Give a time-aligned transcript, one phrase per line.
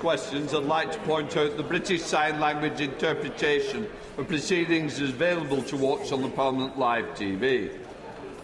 [0.00, 5.62] questions, I'd like to point out the British Sign Language interpretation of proceedings is available
[5.62, 7.72] to watch on the Parliament Live TV.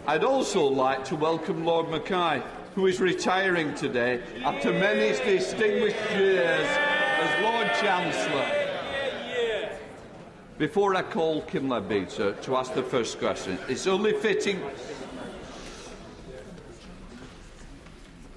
[0.06, 2.42] I'd also like to welcome Lord Mackay,
[2.74, 8.66] who is retiring today after many distinguished years as Lord Chancellor.
[10.56, 14.62] Before I call Kim Leadbeater to ask the first question, it's only fitting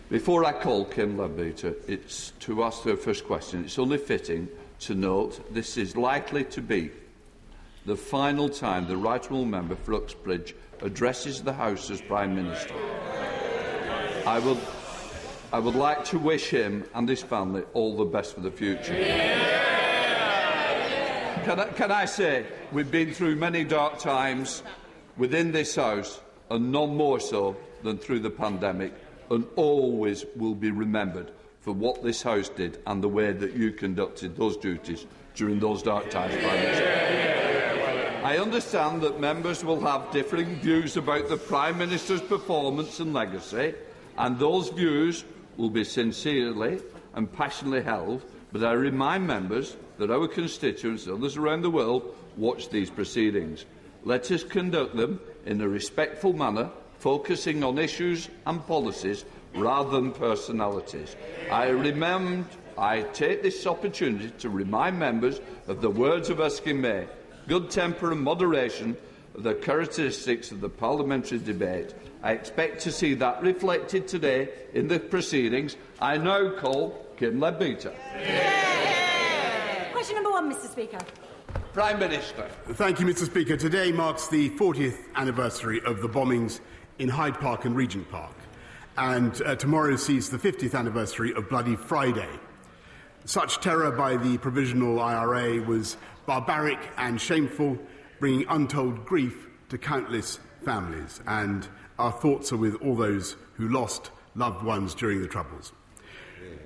[0.09, 4.49] Before I call Kim Leadbeater it's to ask her first question, it's only fitting
[4.79, 6.89] to note this is likely to be
[7.85, 12.73] the final time the Right Honourable Member for Uxbridge addresses the House as Prime Minister.
[14.25, 14.57] I would,
[15.53, 18.95] I would like to wish him and his family all the best for the future.
[21.45, 24.63] Can I, can I say, we've been through many dark times
[25.17, 26.19] within this House,
[26.49, 28.91] and none more so than through the pandemic
[29.29, 33.71] and always will be remembered for what this House did and the way that you
[33.71, 35.05] conducted those duties
[35.35, 38.21] during those dark times, Prime Minister.
[38.23, 43.73] I understand that members will have differing views about the Prime Minister's performance and legacy,
[44.17, 45.23] and those views
[45.57, 46.79] will be sincerely
[47.15, 52.15] and passionately held, but I remind members that our constituents and others around the world
[52.37, 53.65] watch these proceedings.
[54.03, 56.69] Let us conduct them in a respectful manner
[56.99, 61.15] focusing on issues and policies rather than personalities.
[61.49, 62.47] I, remember,
[62.77, 67.07] I take this opportunity to remind members of the words of Erskine May.
[67.47, 68.95] Good temper and moderation
[69.35, 71.95] are the characteristics of the parliamentary debate.
[72.21, 75.77] I expect to see that reflected today in the proceedings.
[76.01, 77.93] I now call Kim Leadbeater.
[78.15, 79.91] Yeah.
[79.91, 80.99] Question number one, Mr Speaker.
[81.73, 82.49] Prime Minister.
[82.73, 83.55] Thank you, Mr Speaker.
[83.55, 86.59] Today marks the 40th anniversary of the bombings
[86.99, 88.35] in Hyde Park and Regent Park.
[88.97, 92.29] And uh, tomorrow sees the 50th anniversary of Bloody Friday.
[93.25, 97.77] Such terror by the provisional IRA was barbaric and shameful,
[98.19, 101.21] bringing untold grief to countless families.
[101.25, 101.67] And
[101.97, 105.71] our thoughts are with all those who lost loved ones during the Troubles.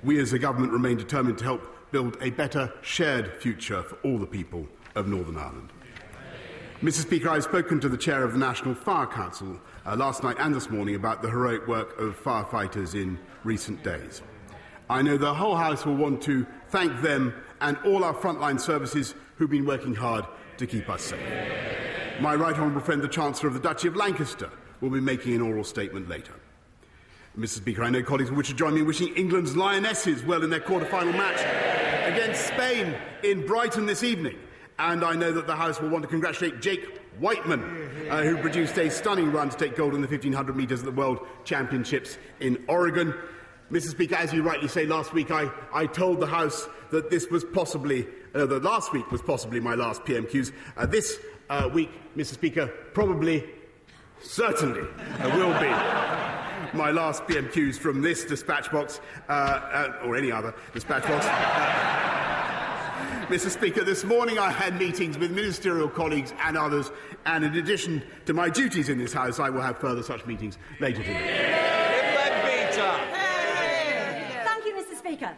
[0.04, 4.18] We as a government remain determined to help build a better shared future for all
[4.18, 5.70] the people of Northern Ireland.
[6.82, 10.38] Mr Speaker, I've spoken to the chair of the National Fire Council uh, last night
[10.40, 14.22] and this morning about the heroic work of firefighters in recent days.
[14.90, 19.16] I know the whole House will want to thank them and all our frontline services
[19.38, 20.26] who've been working hard
[20.58, 21.20] to keep us safe.
[22.20, 24.50] My right honourable friend, the Chancellor of the Duchy of Lancaster,
[24.82, 26.34] will be making an oral statement later.
[27.38, 30.44] Mr Speaker, I know colleagues will wish to join me in wishing England's Lionesses well
[30.44, 31.40] in their quarter-final match
[32.06, 34.38] against Spain in Brighton this evening.
[34.78, 38.78] And I know that the House will want to congratulate Jake Wightman, uh, who produced
[38.78, 42.64] a stunning run to take gold in the 1500 metres at the World Championships in
[42.68, 43.14] Oregon.
[43.72, 43.90] Mr.
[43.90, 47.44] Speaker, as you rightly say, last week I, I told the House that this was
[47.44, 50.52] possibly, uh, that last week was possibly my last PMQs.
[50.78, 51.20] Uh, this
[51.50, 52.34] uh, week, Mr.
[52.34, 53.44] Speaker, probably,
[54.22, 59.00] certainly uh, will be my last PMQs from this dispatch box,
[59.30, 62.03] uh, uh, or any other dispatch box.
[63.34, 63.50] Mr.
[63.50, 66.92] Speaker, this morning I had meetings with ministerial colleagues and others,
[67.26, 70.60] and in addition to my duties in this House, I will have further such meetings
[70.80, 71.50] later today.
[74.46, 74.96] Thank you, Mr.
[74.96, 75.32] Speaker.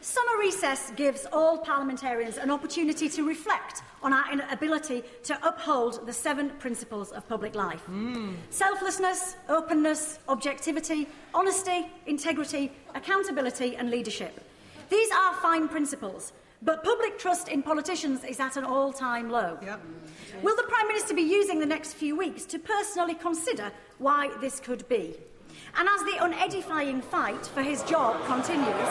[0.00, 6.12] Summer recess gives all parliamentarians an opportunity to reflect on our ability to uphold the
[6.12, 8.32] seven principles of public life mm.
[8.50, 14.40] selflessness, openness, objectivity, honesty, integrity, accountability, and leadership.
[14.88, 16.32] These are fine principles,
[16.62, 19.58] but public trust in politicians is at an all-time low.
[19.62, 19.80] Yep.
[20.42, 24.60] Will the Prime Minister be using the next few weeks to personally consider why this
[24.60, 25.14] could be?
[25.76, 28.90] And as the unedifying fight for his job continues,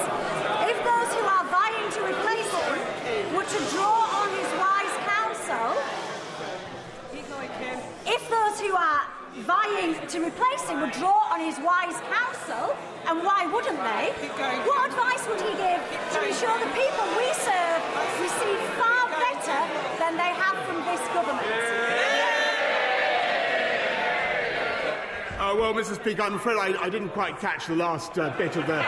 [0.66, 5.76] if those who are vying to replace him were to draw on his wise counsel,
[8.06, 9.02] if those who are
[9.46, 12.76] vying to replace him would draw on his wise counsel,
[13.08, 14.14] and why wouldn't they?
[14.66, 15.82] What advice would he give
[16.14, 17.82] to ensure the people we serve
[18.22, 19.60] receive far better
[20.00, 20.69] than they have
[25.50, 25.96] Uh, well, Mr.
[25.96, 28.86] Speaker, I'm afraid I, I didn't quite catch the last uh, bit of the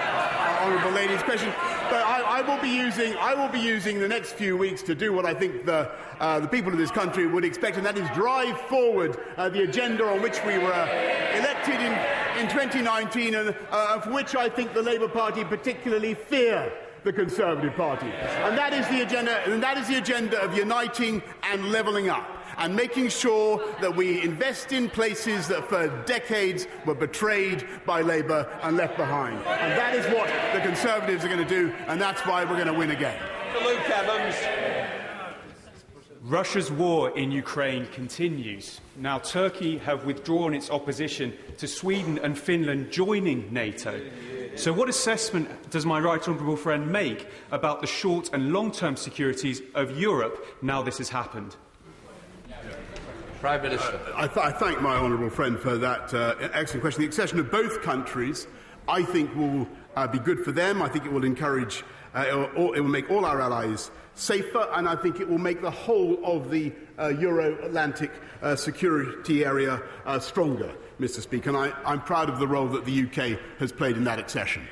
[0.62, 1.50] honourable lady's question,
[1.90, 4.94] but I, I, will be using I will be using the next few weeks to
[4.94, 7.98] do what I think the uh, the people of this country would expect, and that
[7.98, 10.88] is drive forward uh, the agenda on which we were
[11.34, 11.94] elected in
[12.40, 16.72] in 2019, and uh, of which I think the Labour Party particularly fear
[17.04, 21.24] the Conservative Party, and that is the agenda, and that is the agenda of uniting
[21.42, 22.41] and levelling up.
[22.62, 28.48] And making sure that we invest in places that for decades were betrayed by Labour
[28.62, 29.36] and left behind.
[29.40, 32.68] And that is what the Conservatives are going to do, and that's why we're going
[32.68, 33.20] to win again.
[33.64, 34.36] Luke Evans.
[36.24, 38.80] Russia's war in Ukraine continues.
[38.96, 44.00] Now, Turkey have withdrawn its opposition to Sweden and Finland joining NATO.
[44.56, 48.96] So, what assessment does my right honourable friend make about the short and long term
[48.96, 51.56] securities of Europe now this has happened?
[53.42, 54.00] Prime Minister.
[54.16, 57.02] I, th- I thank my honourable friend for that uh, excellent question.
[57.02, 58.46] The accession of both countries,
[58.88, 60.80] I think, will uh, be good for them.
[60.80, 61.84] I think it will encourage,
[62.14, 65.40] uh, it, will, it will make all our allies safer, and I think it will
[65.40, 68.12] make the whole of the uh, Euro Atlantic
[68.44, 71.20] uh, security area uh, stronger, Mr.
[71.20, 71.50] Speaker.
[71.50, 74.68] And I, I'm proud of the role that the UK has played in that accession.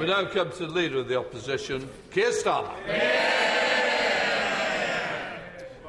[0.00, 2.74] We now come to the Leader of the Opposition, Keir Starmer.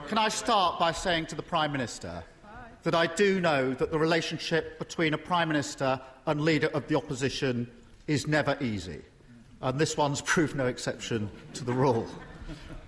[0.07, 2.23] Can I start by saying to the Prime Minister
[2.83, 6.95] that I do know that the relationship between a Prime Minister and Leader of the
[6.95, 7.69] Opposition
[8.07, 9.01] is never easy,
[9.61, 12.05] and this one's proved no exception to the rule.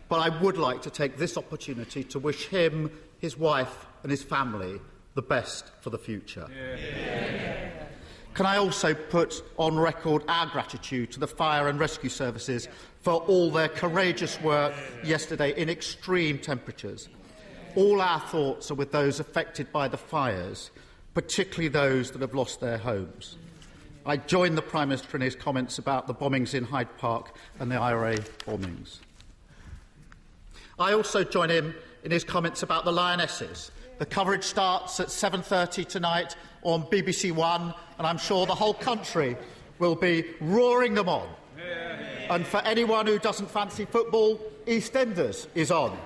[0.09, 4.21] But I would like to take this opportunity to wish him, his wife, and his
[4.21, 4.79] family
[5.15, 6.47] the best for the future.
[6.53, 6.75] Yeah.
[6.75, 7.85] Yeah.
[8.35, 12.67] Can I also put on record our gratitude to the fire and rescue services
[12.99, 14.73] for all their courageous work
[15.05, 17.07] yesterday in extreme temperatures?
[17.77, 20.71] All our thoughts are with those affected by the fires,
[21.13, 23.37] particularly those that have lost their homes.
[24.05, 27.71] I join the Prime Minister in his comments about the bombings in Hyde Park and
[27.71, 28.99] the IRA bombings.
[30.77, 31.73] I also join him
[32.03, 33.71] in his comments about the Lionesses.
[33.97, 39.37] The coverage starts at 7.30 tonight on BBC One, and I'm sure the whole country
[39.79, 41.27] will be roaring them on.
[42.29, 45.97] And for anyone who doesn't fancy football, EastEnders is on.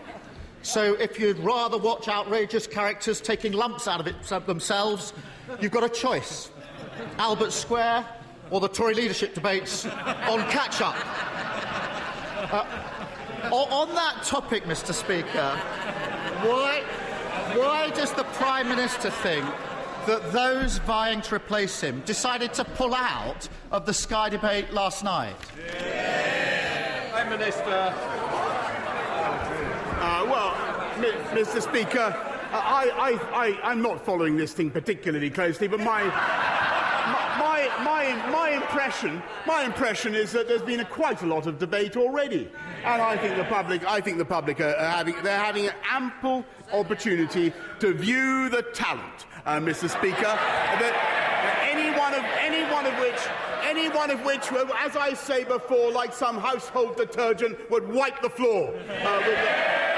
[0.62, 4.16] So if you'd rather watch outrageous characters taking lumps out of it
[4.46, 5.14] themselves,
[5.60, 6.52] you've got a choice.
[7.18, 8.06] Albert Square
[8.52, 10.96] or the Tory leadership debates on catch-up.
[12.52, 12.66] Uh,
[13.52, 14.94] on that topic, Mr.
[14.94, 15.56] Speaker,
[16.44, 16.84] why,
[17.58, 19.46] why does the Prime Minister think
[20.08, 25.04] that those vying to replace him decided to pull out of the Sky debate last
[25.04, 25.36] night?
[25.58, 27.12] Yeah.
[27.12, 27.94] Prime Minister.
[30.02, 30.54] Uh, well,
[31.34, 31.62] Mr.
[31.62, 32.16] Speaker,
[32.52, 36.04] I, I, I, I'm not following this thing particularly closely, but my
[37.40, 41.58] my, my, my, impression, my impression is that there's been a, quite a lot of
[41.58, 42.50] debate already.
[42.84, 45.76] And I think the public, I think the public are, are having, they're having an
[45.90, 49.90] ample opportunity to view the talent, uh, Mr.
[49.90, 53.20] Speaker, that any one of, any one of which
[53.70, 58.30] any one of which, as I say before, like some household detergent, would wipe the
[58.30, 58.70] floor.
[58.70, 59.89] Uh, with the,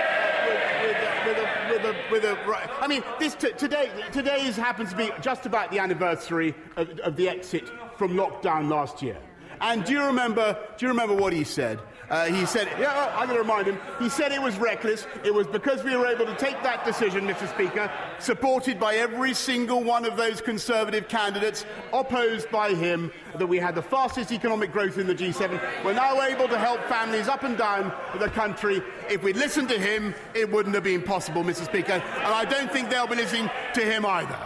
[1.25, 5.11] with, with, with a, with a, I mean, this t- today, today happens to be
[5.21, 9.17] just about the anniversary of, of the exit from lockdown last year.
[9.61, 10.57] And do you remember?
[10.77, 11.79] Do you remember what he said?
[12.11, 15.07] Uh, he said, yeah, I'm going to remind him, he said it was reckless.
[15.23, 17.47] It was because we were able to take that decision, Mr.
[17.47, 23.59] Speaker, supported by every single one of those Conservative candidates, opposed by him, that we
[23.59, 25.85] had the fastest economic growth in the G7.
[25.85, 28.81] We're now able to help families up and down the country.
[29.09, 31.63] If we'd listened to him, it wouldn't have been possible, Mr.
[31.63, 31.93] Speaker.
[31.93, 32.03] And
[32.33, 34.37] I don't think they'll be listening to him either.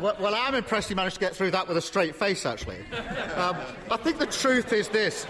[0.00, 2.80] Well, well, I'm impressed he managed to get through that with a straight face, actually.
[3.36, 3.56] Um,
[3.90, 5.26] I think the truth is this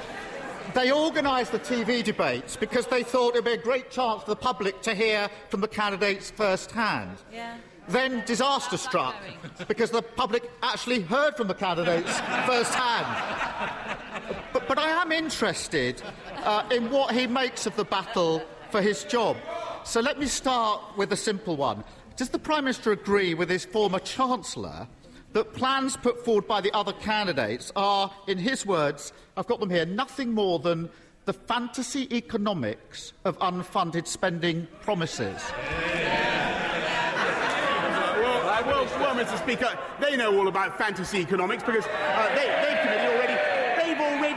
[0.74, 4.30] they organised the TV debates because they thought it would be a great chance for
[4.30, 7.16] the public to hear from the candidates firsthand.
[7.32, 7.56] Yeah.
[7.88, 9.14] Then disaster struck
[9.68, 12.10] because the public actually heard from the candidates
[12.46, 13.06] firsthand.
[14.52, 16.02] But, but I am interested
[16.42, 19.36] uh, in what he makes of the battle for his job.
[19.84, 21.84] So let me start with a simple one.
[22.16, 24.88] Does the Prime Minister agree with his former Chancellor
[25.34, 29.68] that plans put forward by the other candidates are, in his words, I've got them
[29.68, 30.88] here, nothing more than
[31.26, 35.42] the fantasy economics of unfunded spending promises.
[38.16, 39.38] Well, well, well, Mr.
[39.38, 42.65] Speaker, they know all about fantasy economics because uh, they, already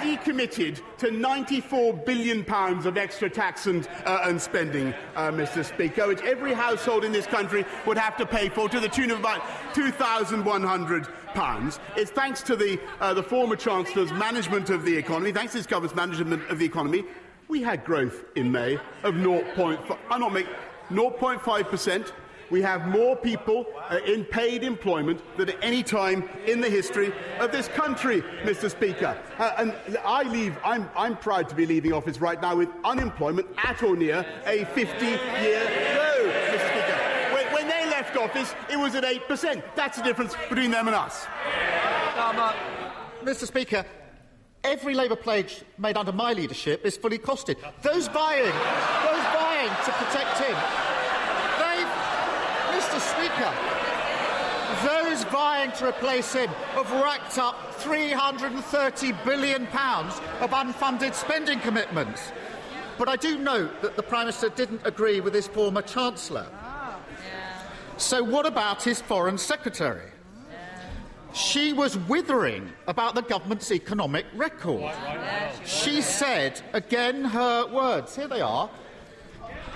[0.09, 5.63] already committed to £94 billion of extra tax and, uh, and spending, uh, Mr.
[5.63, 9.11] Speaker, which every household in this country would have to pay for to the tune
[9.11, 9.41] of about
[9.73, 11.79] £2,100.
[11.95, 15.67] It's thanks to the, uh, the former Chancellor's management of the economy, thanks to his
[15.67, 17.03] government's management of the economy,
[17.47, 20.51] we had growth in May of 0.5, I'm not making
[20.91, 22.11] 0.5%
[22.50, 27.13] we have more people uh, in paid employment than at any time in the history
[27.39, 28.70] of this country, Mr.
[28.70, 29.18] Speaker.
[29.38, 33.48] Uh, and I leave, I'm, I'm proud to be leaving office right now with unemployment
[33.58, 35.15] at or near a 50 year
[35.96, 36.32] low.
[36.32, 36.70] Mr.
[36.70, 37.34] Speaker.
[37.34, 39.63] When, when they left office, it was at 8%.
[39.75, 41.25] That's the difference between them and us.
[43.24, 43.46] Mr.
[43.46, 43.86] Speaker,
[44.63, 47.58] every Labour pledge made under my leadership is fully costed.
[47.82, 50.58] Those vying, those vying to protect him,
[51.60, 51.84] they,
[52.75, 53.00] Mr.
[53.00, 53.51] Speaker,
[54.86, 62.31] those vying to replace him have racked up 330 billion pounds of unfunded spending commitments.
[62.98, 66.48] But I do note that the Prime Minister didn't agree with his former Chancellor.
[66.51, 67.00] Oh,
[67.98, 70.12] so what about his Foreign Secretary?
[71.33, 74.91] She was withering about the government's economic record.
[75.63, 78.69] She said, again, her words, here they are.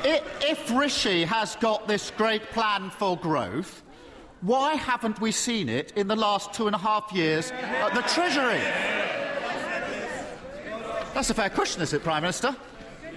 [0.03, 3.82] If Rishi has got this great plan for growth,
[4.43, 8.01] why haven't we seen it in the last two and a half years at the
[8.01, 8.59] Treasury?
[11.13, 12.55] That's a fair question, is it, Prime Minister?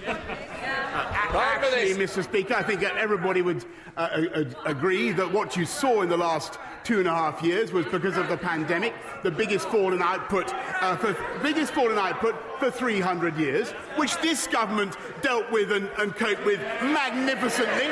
[0.05, 2.23] Actually, Mr.
[2.23, 3.65] Speaker, I think everybody would
[3.97, 7.85] uh, agree that what you saw in the last two and a half years was
[7.87, 8.93] because of the pandemic,
[9.23, 14.15] the biggest fall in output, uh, for, biggest fall in output for 300 years, which
[14.21, 17.87] this government dealt with and, and coped with magnificently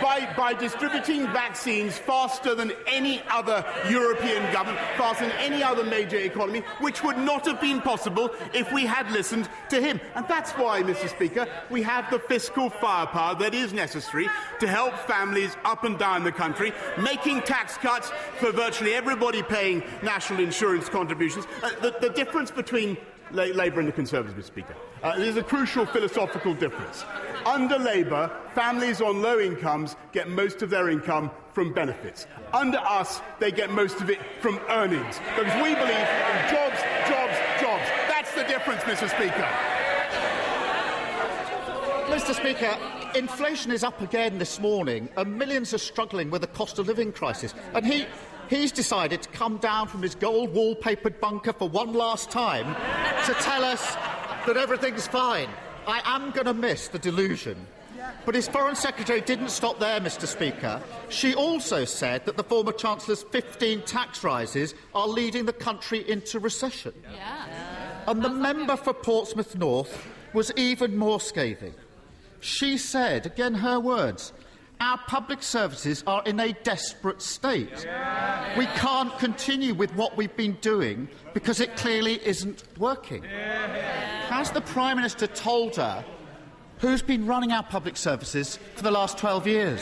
[0.00, 6.18] by, by distributing vaccines faster than any other European government, faster than any other major
[6.18, 10.00] economy, which would not have been possible if we had listened to him.
[10.14, 11.08] And that's why, Mr.
[11.08, 14.28] Speaker, we have the fiscal firepower that is necessary
[14.60, 19.82] to help families up and down the country, making tax cuts for virtually everybody paying
[20.02, 21.46] national insurance contributions.
[21.62, 22.96] Uh, the, the difference between
[23.32, 24.46] Labour and the Conservatives, Mr.
[24.46, 24.76] Speaker.
[25.02, 27.04] Uh, there's a crucial philosophical difference.
[27.46, 32.26] Under Labour, families on low incomes get most of their income from benefits.
[32.52, 35.18] Under us, they get most of it from earnings.
[35.36, 37.84] Because we believe in jobs, jobs, jobs.
[38.08, 39.08] That's the difference, Mr.
[39.08, 39.48] Speaker.
[42.10, 42.34] Mr.
[42.34, 42.76] Speaker,
[43.16, 47.12] inflation is up again this morning, and millions are struggling with the cost of living
[47.12, 47.54] crisis.
[47.72, 48.06] And he,
[48.50, 52.74] he's decided to come down from his gold wallpapered bunker for one last time
[53.24, 53.94] to tell us
[54.46, 55.48] that everything's fine.
[55.86, 57.66] I am going to miss the delusion.
[58.24, 60.26] But his Foreign Secretary didn't stop there, Mr.
[60.26, 60.82] Speaker.
[61.08, 66.38] She also said that the former Chancellor's 15 tax rises are leading the country into
[66.38, 66.92] recession.
[67.12, 67.46] Yeah.
[68.06, 71.74] And the member for Portsmouth North was even more scathing.
[72.40, 74.32] She said, again her words,
[74.80, 77.86] our public services are in a desperate state.
[78.56, 83.22] We can't continue with what we've been doing because it clearly isn't working.
[83.22, 86.04] Has the Prime Minister told her
[86.78, 89.80] who's been running our public services for the last 12 years?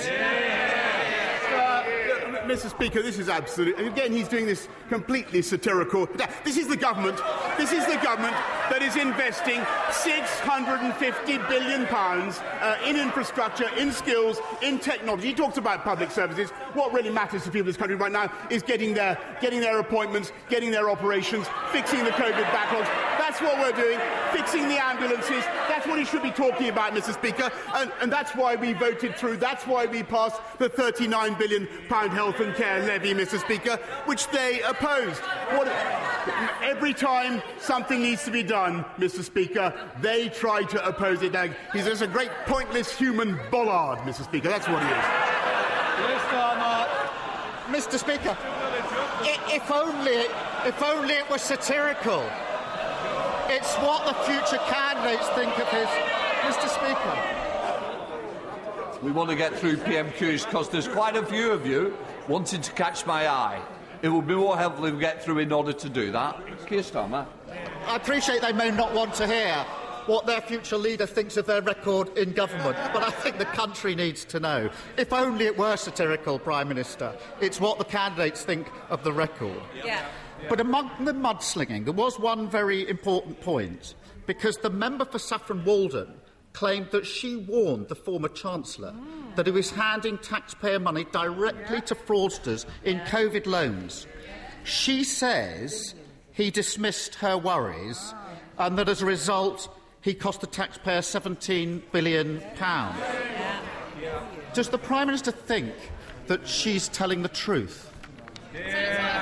[2.48, 2.70] Mr.
[2.70, 3.78] Speaker, this is absolute.
[3.78, 6.08] Again, he's doing this completely satirical.
[6.44, 7.20] This is the government.
[7.58, 8.32] This is the government
[8.70, 9.60] that is investing
[9.92, 15.28] 650 billion pounds uh, in infrastructure, in skills, in technology.
[15.28, 16.48] He talks about public services.
[16.72, 19.78] What really matters to people in this country right now is getting their, getting their
[19.78, 22.88] appointments, getting their operations, fixing the COVID backlogs.
[23.18, 23.98] That's what we're doing.
[24.32, 25.44] Fixing the ambulances.
[25.68, 27.12] That's what he should be talking about, Mr.
[27.12, 27.50] Speaker.
[27.75, 29.38] And, and that's why we voted through.
[29.38, 33.40] That's why we passed the 39 billion pound health health and care levy, Mr.
[33.40, 35.21] Speaker, which they opposed.
[35.57, 35.66] What,
[36.62, 39.23] every time something needs to be done, Mr.
[39.23, 41.33] Speaker, they try to oppose it.
[41.33, 44.25] Now, he's just a great pointless human bollard, Mr.
[44.25, 44.49] Speaker.
[44.49, 45.04] That's what he is.
[47.68, 47.99] Mr.
[47.99, 48.37] Speaker,
[49.50, 50.25] if only,
[50.66, 52.25] if only it was satirical.
[53.48, 55.88] It's what the future candidates think of his.
[56.48, 56.68] Mr.
[56.68, 57.38] Speaker.
[59.02, 62.72] We want to get through PMQs because there's quite a few of you wanting to
[62.72, 63.60] catch my eye.
[64.02, 66.40] It would be more helpful if we get through in order to do that.
[66.66, 67.26] Keir Starmer.
[67.86, 69.54] I appreciate they may not want to hear
[70.06, 73.94] what their future leader thinks of their record in government, but I think the country
[73.94, 74.70] needs to know.
[74.96, 77.14] If only it were satirical, Prime Minister.
[77.40, 79.60] It's what the candidates think of the record.
[79.84, 80.06] Yeah.
[80.49, 83.95] But among the mudslinging, there was one very important point,
[84.26, 86.14] because the member for Saffron Walden
[86.52, 89.37] claimed that she warned the former Chancellor mm.
[89.37, 91.80] that he was handing taxpayer money directly yeah.
[91.80, 93.07] to fraudsters in yeah.
[93.07, 94.07] COVID loans.
[94.64, 95.95] She says
[96.33, 98.18] he dismissed her worries oh.
[98.59, 99.68] and that as a result
[100.00, 102.42] he cost the taxpayer £17 billion.
[104.54, 105.73] Does the Prime Minister think
[106.26, 107.88] that she's telling the truth?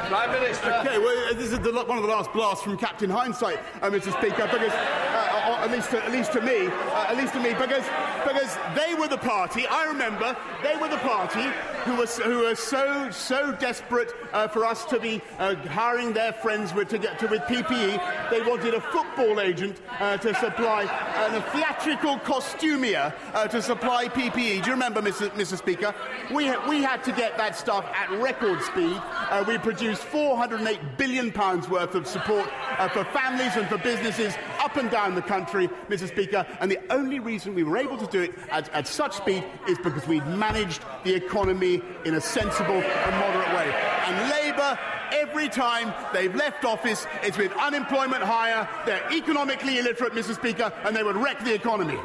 [0.09, 0.73] Prime Minister.
[0.73, 4.13] Okay, well, this is the, one of the last blasts from Captain Hindsight, uh, Mr.
[4.19, 7.41] Speaker, because uh, uh, at least to, at least to me, uh, at least to
[7.41, 7.85] me, because
[8.25, 9.67] because they were the party.
[9.67, 11.45] I remember they were the party
[11.85, 16.33] who were who were so so desperate uh, for us to be uh, hiring their
[16.33, 18.01] friends with to get to with PPE
[18.31, 24.09] they wanted a football agent uh, to supply, and a theatrical costumier uh, to supply
[24.09, 24.63] PPE.
[24.63, 25.31] Do you remember, Mr.
[25.31, 25.57] Mr.
[25.57, 25.95] Speaker?
[26.33, 28.97] We, ha- we had to get that stuff at record speed.
[29.31, 34.35] Uh, we produced 408 billion pounds worth of support uh, for families and for businesses
[34.61, 36.09] up and down the country, Mr.
[36.09, 36.47] Speaker.
[36.61, 39.79] And the only reason we were able to do it at, at such speed is
[39.79, 43.73] because we'd managed the economy in a sensible and moderate way.
[44.07, 44.79] And Labour
[45.13, 50.35] every time they've left office, it's with unemployment higher, they're economically illiterate, Mr.
[50.35, 51.99] Speaker, and they would wreck the economy.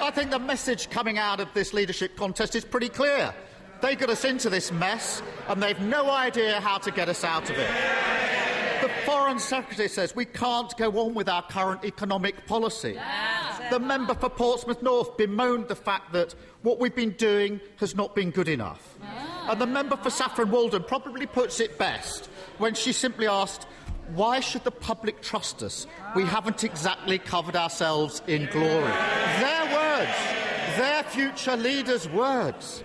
[0.00, 3.34] I think the message coming out of this leadership contest is pretty clear.
[3.80, 7.48] They got us into this mess, and they've no idea how to get us out
[7.48, 7.70] of it.
[8.82, 12.92] The Foreign Secretary says we can't go on with our current economic policy.
[12.94, 13.70] Yeah.
[13.70, 18.14] The member for Portsmouth North bemoaned the fact that what we've been doing has not
[18.14, 18.96] been good enough.
[19.00, 19.52] Yeah.
[19.52, 22.26] And the member for Saffron Walden probably puts it best
[22.58, 23.66] when she simply asked,
[24.14, 25.86] why should the public trust us?
[26.16, 28.92] We haven't exactly covered ourselves in glory.
[29.40, 30.18] Their words,
[30.78, 32.82] their future leaders' words.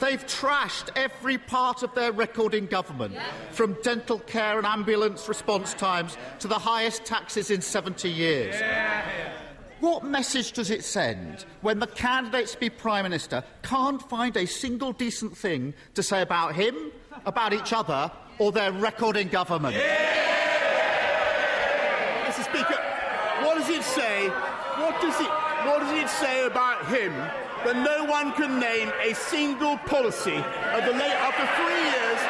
[0.00, 3.16] They've trashed every part of their record in government,
[3.50, 8.54] from dental care and ambulance response times to the highest taxes in 70 years.
[9.80, 14.46] What message does it send when the candidates to be Prime Minister can't find a
[14.46, 16.74] single decent thing to say about him,
[17.26, 19.76] about each other, or their record in government?
[22.24, 22.44] Mr.
[22.44, 22.80] Speaker,
[23.44, 24.28] what does it say?
[24.28, 25.30] What does it,
[25.66, 27.12] what does it say about him
[27.66, 32.20] that no one can name a single policy of the, after three years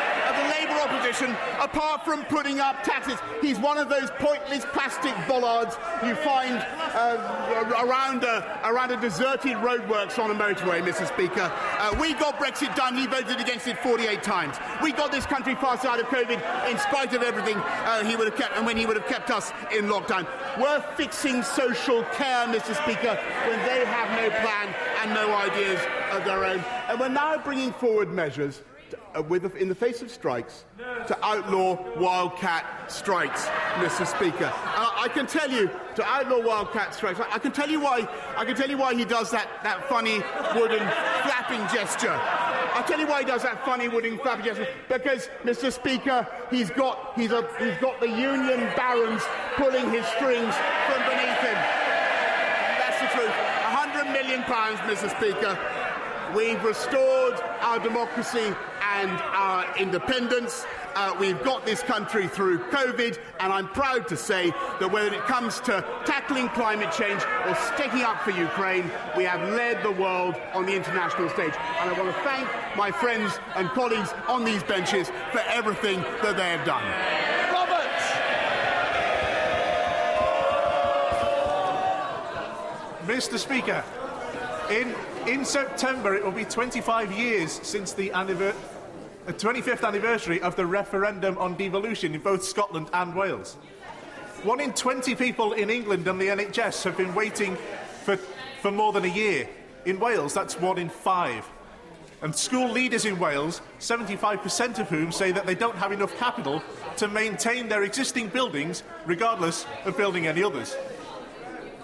[0.80, 1.30] opposition
[1.60, 3.18] apart from putting up taxes.
[3.40, 6.54] He's one of those pointless plastic bollards you find
[6.94, 11.06] uh, around, a, around a deserted roadworks on a motorway, Mr.
[11.06, 11.50] Speaker.
[11.78, 12.96] Uh, we got Brexit done.
[12.96, 14.56] He voted against it 48 times.
[14.82, 18.26] We got this country fast out of COVID in spite of everything uh, he would
[18.26, 20.26] have kept, and when he would have kept us in lockdown.
[20.60, 22.74] We're fixing social care, Mr.
[22.82, 25.80] Speaker, when they have no plan and no ideas
[26.12, 26.62] of their own.
[26.88, 28.62] And we're now bringing forward measures
[29.14, 29.22] uh,
[29.58, 30.64] in the face of strikes
[31.06, 34.06] to outlaw wildcat strikes, Mr.
[34.06, 34.52] Speaker.
[34.54, 37.20] Uh, I can tell you to outlaw wildcat strikes.
[37.20, 38.08] I, I, can tell you why.
[38.36, 40.22] I can tell you why he does that, that funny
[40.54, 40.86] wooden
[41.24, 42.18] flapping gesture.
[42.76, 44.68] I'll tell you why he does that funny wooden flapping gesture.
[44.88, 45.72] Because, Mr.
[45.72, 49.22] Speaker, he's got, he's, a, he's got the union barons
[49.56, 50.54] pulling his strings
[50.86, 51.58] from beneath him.
[52.78, 53.32] That's the truth.
[53.32, 55.08] A hundred million pounds, Mr.
[55.16, 55.58] Speaker.
[56.34, 58.52] We've restored our democracy
[58.96, 60.64] and our independence.
[60.94, 65.20] Uh, we've got this country through COVID, and I'm proud to say that when it
[65.24, 70.34] comes to tackling climate change or sticking up for Ukraine, we have led the world
[70.54, 71.52] on the international stage.
[71.80, 76.36] And I want to thank my friends and colleagues on these benches for everything that
[76.38, 76.84] they have done.
[83.06, 83.38] Mr.
[83.38, 83.84] Speaker,
[84.70, 84.92] in,
[85.28, 88.10] in September it will be 25 years since the
[89.32, 93.54] 25th anniversary of the referendum on devolution in both Scotland and Wales.
[94.42, 97.56] One in 20 people in England and the NHS have been waiting
[98.04, 98.16] for,
[98.60, 99.48] for more than a year.
[99.84, 101.48] In Wales, that's one in five.
[102.22, 106.62] And school leaders in Wales, 75% of whom say that they don't have enough capital
[106.96, 110.76] to maintain their existing buildings, regardless of building any others.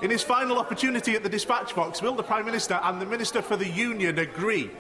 [0.01, 3.43] In his final opportunity at the dispatch box, will the Prime Minister and the Minister
[3.43, 4.71] for the Union agree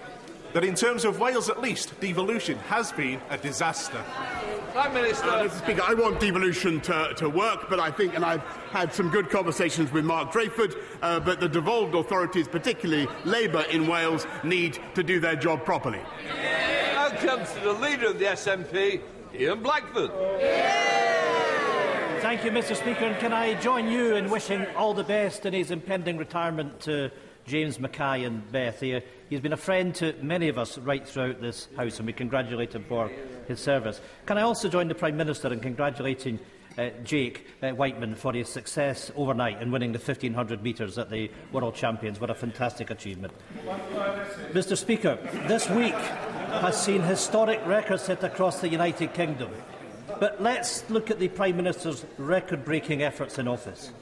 [0.53, 4.03] that in terms of Wales at least, devolution has been a disaster?
[4.73, 5.29] Prime Minister.
[5.29, 5.59] Uh, Mr.
[5.59, 9.29] Speaker, I want devolution to, to work, but I think, and I've had some good
[9.29, 15.03] conversations with Mark Drakeford, uh, but the devolved authorities, particularly Labour in Wales, need to
[15.03, 16.01] do their job properly.
[16.95, 19.03] Now comes to the leader of the SNP,
[19.35, 20.11] Ian Blackford.
[20.41, 20.93] Yeah.
[22.23, 23.05] Thank you, Mr Speaker.
[23.05, 27.11] And can I join you in wishing all the best in his impending retirement to
[27.46, 28.81] James Mackay and Beth.
[28.81, 32.12] He, he's been a friend to many of us right throughout this House, and we
[32.12, 33.11] congratulate him for
[33.48, 34.00] his service.
[34.26, 36.38] Can I also join the Prime Minister in congratulating
[36.78, 41.31] uh, Jake uh, Wightman for his success overnight in winning the 1500 metres at the
[41.52, 42.20] World Champions.
[42.20, 43.33] What a fantastic achievement.
[44.52, 49.50] Mr Speaker, this week has seen historic records set across the United Kingdom.
[50.18, 53.92] But let's look at the Prime Minister's record-breaking efforts in office.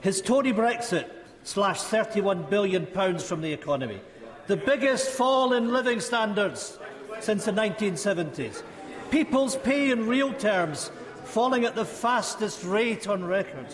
[0.00, 1.08] His Tory Brexit
[1.44, 2.86] slashed £31 billion
[3.18, 4.00] from the economy,
[4.46, 6.78] the biggest fall in living standards
[7.20, 8.62] since the 1970s.
[9.10, 10.90] People's pay in real terms
[11.24, 13.66] falling at the fastest rate on record,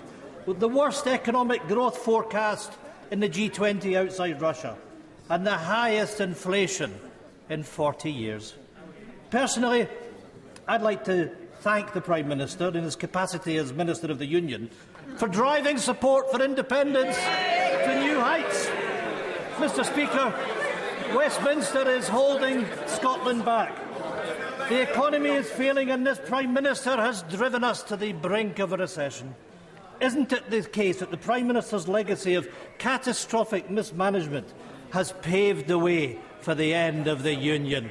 [0.47, 2.73] with the worst economic growth forecast
[3.11, 4.77] in the G20 outside Russia,
[5.29, 6.95] and the highest inflation
[7.49, 8.55] in 40 years.
[9.31, 9.87] Personally,
[10.67, 11.31] I'd like to
[11.61, 14.71] thank the Prime Minister in his capacity as Minister of the Union
[15.17, 18.67] for driving support for independence to new heights.
[19.57, 20.35] Mr Speaker,
[21.15, 23.77] Westminster is holding Scotland back.
[24.69, 28.73] The economy is failing and this Prime Minister has driven us to the brink of
[28.73, 29.35] a recession.
[30.01, 34.55] Isn't it the case that the Prime Minister's legacy of catastrophic mismanagement
[34.93, 37.91] has paved the way for the end of the Union?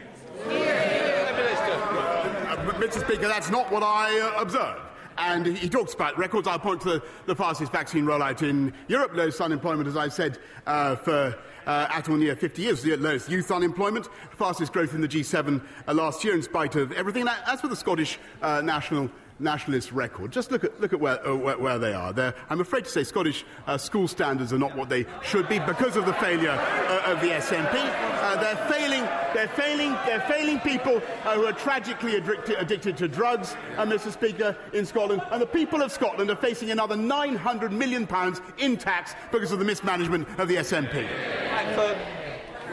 [2.80, 3.02] Mr.
[3.02, 4.80] Speaker, that's not what I uh, observed.
[5.20, 6.48] And he talks about records.
[6.48, 10.40] I'll point to the, the fastest vaccine rollout in Europe, lowest unemployment, as I said,
[10.66, 15.02] uh, for uh, at or near 50 years, the lowest youth unemployment, fastest growth in
[15.02, 17.28] the G7 uh, last year, in spite of everything.
[17.46, 20.32] As for the Scottish uh, National nationalist record.
[20.32, 22.14] Just look at, look at where, uh, where, where, they are.
[22.14, 25.60] They're, I'm afraid to say Scottish uh, school standards are not what they should be
[25.60, 27.74] because of the failure uh, of the SNP.
[27.74, 29.04] Uh, they're failing.
[29.34, 29.92] They're failing.
[30.06, 34.12] They're failing people uh, who are tragically addicted, addicted to drugs, uh, Mr.
[34.12, 35.22] Speaker, in Scotland.
[35.32, 39.60] And the people of Scotland are facing another 900 million pounds in tax because of
[39.60, 41.08] the mismanagement of the SNP.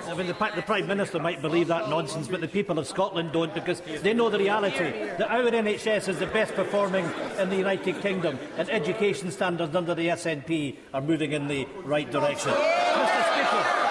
[0.09, 3.33] I mean, the, the Prime Minister might believe that nonsense, but the people of Scotland
[3.33, 7.05] don't because they know the reality that our NHS is the best performing
[7.39, 12.11] in the United Kingdom and education standards under the SNP are moving in the right
[12.11, 12.53] direction.
[12.53, 13.87] Mr Speaker.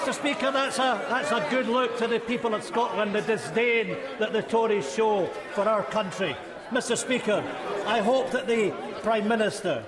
[0.00, 3.96] Mr Speaker, that's a, that's a good look to the people of Scotland, the disdain
[4.18, 6.34] that the Tories show for our country.
[6.70, 7.44] Mr Speaker,
[7.86, 8.72] I hope that the
[9.02, 9.82] Prime Minister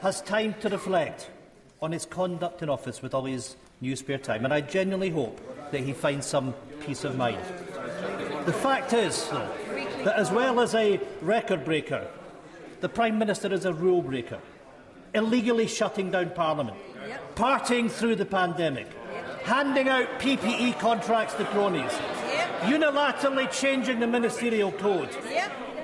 [0.00, 1.28] has time to reflect
[1.82, 5.38] on his conduct in office with all his new spare time, and I genuinely hope
[5.70, 7.42] that he finds some peace of mind.
[8.46, 9.50] The fact is, though,
[10.04, 12.06] that as well as a record breaker,
[12.80, 14.40] the Prime Minister is a rule breaker,
[15.12, 17.36] illegally shutting down Parliament, yep.
[17.36, 19.42] partying through the pandemic, yep.
[19.42, 21.92] handing out PPE contracts to cronies,
[22.28, 22.48] yep.
[22.62, 25.10] unilaterally changing the ministerial code.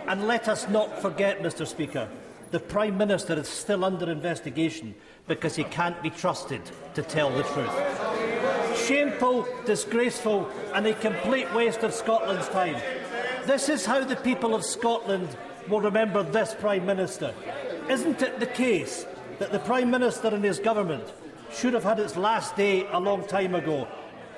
[0.06, 2.08] And let us not forget, Mr Speaker,
[2.50, 4.94] the Prime Minister is still under investigation
[5.28, 6.62] because he can't be trusted
[6.94, 8.78] to tell the truth.
[8.86, 12.76] Shameful, disgraceful and a complete waste of Scotland's time.
[13.46, 15.28] This is how the people of Scotland
[15.68, 17.34] will remember this Prime Minister.
[17.88, 19.06] Isn't it the case
[19.38, 21.04] that the Prime Minister and his government
[21.52, 23.86] should have had its last day a long time ago?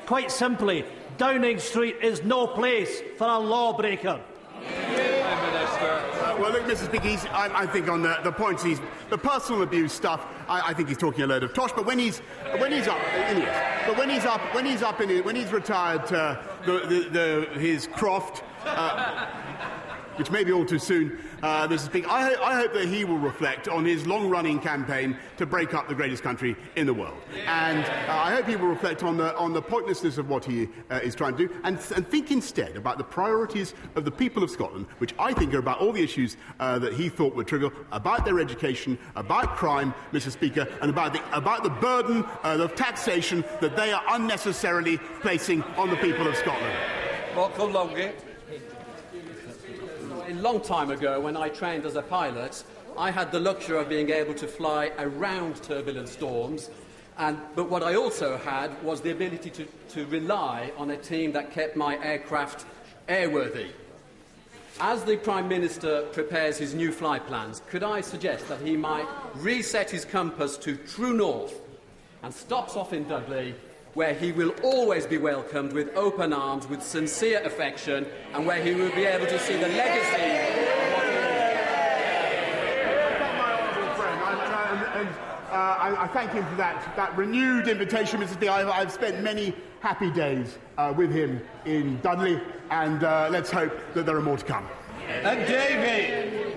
[0.07, 0.85] Quite simply,
[1.17, 4.21] Downing Street is no place for a lawbreaker.
[4.65, 5.02] Uh,
[6.43, 6.87] well, look, Mrs.
[6.87, 10.27] Speaker, I, I, think on the, the points he's the personal abuse stuff.
[10.49, 11.71] I, I, think he's talking a load of tosh.
[11.73, 12.19] But when he's
[12.59, 12.99] when he's up,
[13.87, 17.61] but when he's up, when he's up in when he's retired to the, the, the,
[17.61, 18.43] his croft.
[18.65, 19.27] Uh,
[20.17, 21.87] which may be all too soon, uh, Mr.
[21.87, 22.09] Speaker.
[22.11, 25.75] I, ho- I, hope that he will reflect on his long running campaign to break
[25.75, 27.19] up the greatest country in the world.
[27.47, 30.69] And uh, I hope he will reflect on the, on the pointlessness of what he
[30.91, 34.43] uh, is trying to do and, and, think instead about the priorities of the people
[34.43, 37.45] of Scotland, which I think are about all the issues uh, that he thought were
[37.45, 40.31] trivial, about their education, about crime, Mr.
[40.31, 45.63] Speaker, and about the, about the burden uh, of taxation that they are unnecessarily placing
[45.77, 46.77] on the people of Scotland.
[47.35, 48.13] Marco Longhi
[50.33, 52.65] a long time ago, when I trained as a pilot,
[52.97, 56.71] I had the luxury of being able to fly around turbulent storms.
[57.19, 61.33] And, but what I also had was the ability to, to rely on a team
[61.33, 62.65] that kept my aircraft
[63.09, 63.69] airworthy.
[64.81, 69.07] As the Prime Minister prepares his new flight plans, could I suggest that he might
[69.35, 71.61] reset his compass to true north
[72.23, 73.55] and stops off in Dudley
[73.95, 78.75] where he will always be welcomed with open arms, with sincere affection, and where he
[78.75, 80.73] will be able to see the legacy
[85.53, 88.41] uh, I, I, thank him for that, that renewed invitation, Mrs.
[88.41, 88.49] B.
[88.49, 93.79] I've, I've spent many happy days uh, with him in Dudley, and uh, let's hope
[93.93, 94.67] that there are more to come.
[95.09, 96.57] Ed Davey,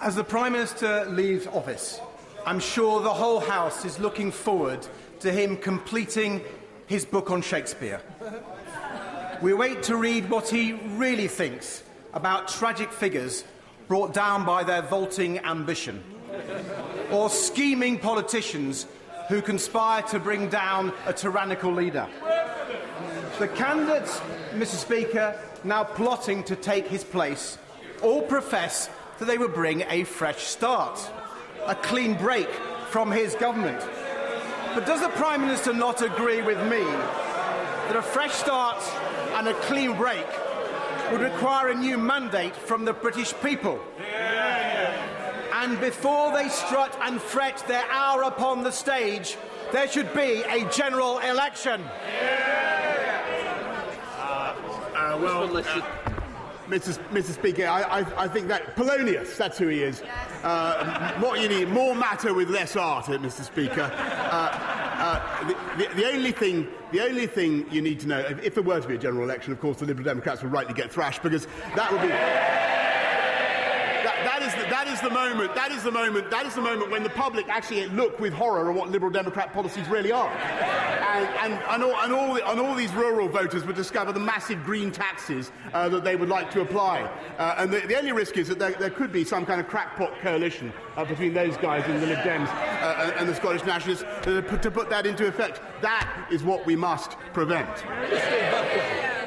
[0.00, 2.00] as the Prime Minister leaves office,
[2.46, 4.86] I'm sure the whole House is looking forward
[5.20, 6.42] to him completing
[6.86, 8.02] his book on Shakespeare.
[9.40, 13.44] We wait to read what he really thinks about tragic figures
[13.88, 16.04] brought down by their vaulting ambition,
[17.10, 18.86] or scheming politicians
[19.28, 22.06] who conspire to bring down a tyrannical leader.
[23.38, 24.20] The candidates,
[24.52, 24.76] Mr.
[24.76, 27.56] Speaker, now plotting to take his place,
[28.02, 31.00] all profess that they will bring a fresh start,
[31.66, 32.48] a clean break
[32.88, 33.80] from his government.
[34.74, 38.82] But does the Prime Minister not agree with me that a fresh start
[39.34, 40.26] and a clean break
[41.10, 43.80] would require a new mandate from the British people?
[45.54, 49.36] And before they strut and fret their hour upon the stage,
[49.72, 51.82] there should be a general election.
[54.18, 54.54] Uh,
[54.94, 56.13] uh, well, uh,
[56.68, 56.98] Mr.
[57.10, 57.34] Mr.
[57.34, 60.02] Speaker, I, I, I, think that Polonius, that's who he is.
[60.42, 63.44] Uh, what you need, more matter with less art, uh, Mr.
[63.44, 63.90] Speaker.
[63.92, 68.42] Uh, uh, the, the, the, only thing, the only thing you need to know, if,
[68.42, 70.74] if there were to be a general election, of course, the Liberal Democrats would rightly
[70.74, 71.46] get thrashed because
[71.76, 72.08] that would be
[74.44, 75.54] is the, that is the moment.
[75.54, 76.30] That is the moment.
[76.30, 79.52] That is the moment when the public actually look with horror at what Liberal Democrat
[79.52, 83.76] policies really are, and, and, and, all, and, all, and all these rural voters would
[83.76, 87.02] discover the massive green taxes uh, that they would like to apply.
[87.38, 89.68] Uh, and the, the, only risk is that there, there, could be some kind of
[89.68, 94.04] crackpot coalition uh, between those guys and the Lib Dems uh, and, the Scottish Nationalists
[94.22, 95.60] put, to put that into effect.
[95.80, 97.84] That is what we must prevent.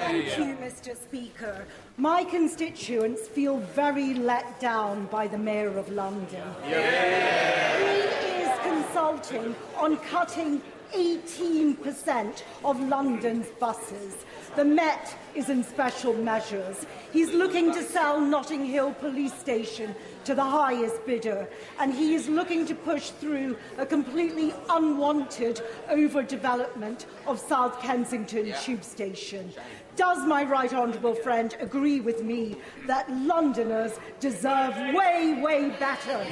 [0.08, 0.96] Thank you, Mr.
[0.96, 1.66] Speaker.
[1.98, 6.44] My constituents feel very let down by the Mayor of London.
[6.66, 7.78] Yeah.
[8.22, 10.62] He is consulting on cutting
[10.94, 14.16] 18% of London's buses.
[14.56, 16.86] The Met is in special measures.
[17.12, 19.94] He's looking to sell Notting Hill Police Station
[20.24, 21.48] to the highest bidder,
[21.80, 28.84] and he is looking to push through a completely unwanted overdevelopment of South Kensington Tube
[28.84, 29.52] Station.
[29.98, 32.56] Does my right honourable friend agree with me
[32.86, 36.24] that Londoners deserve way, way better?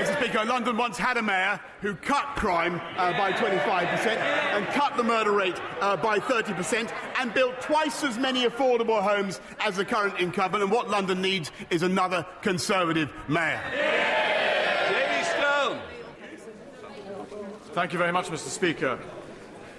[0.00, 0.16] Mr.
[0.16, 5.02] Speaker, London once had a mayor who cut crime uh, by 25% and cut the
[5.02, 10.18] murder rate uh, by 30% and built twice as many affordable homes as the current
[10.18, 10.62] incumbent.
[10.62, 13.60] And what London needs is another Conservative mayor.
[14.88, 15.78] Jamie Stone.
[17.74, 18.48] Thank you very much, Mr.
[18.48, 18.98] Speaker.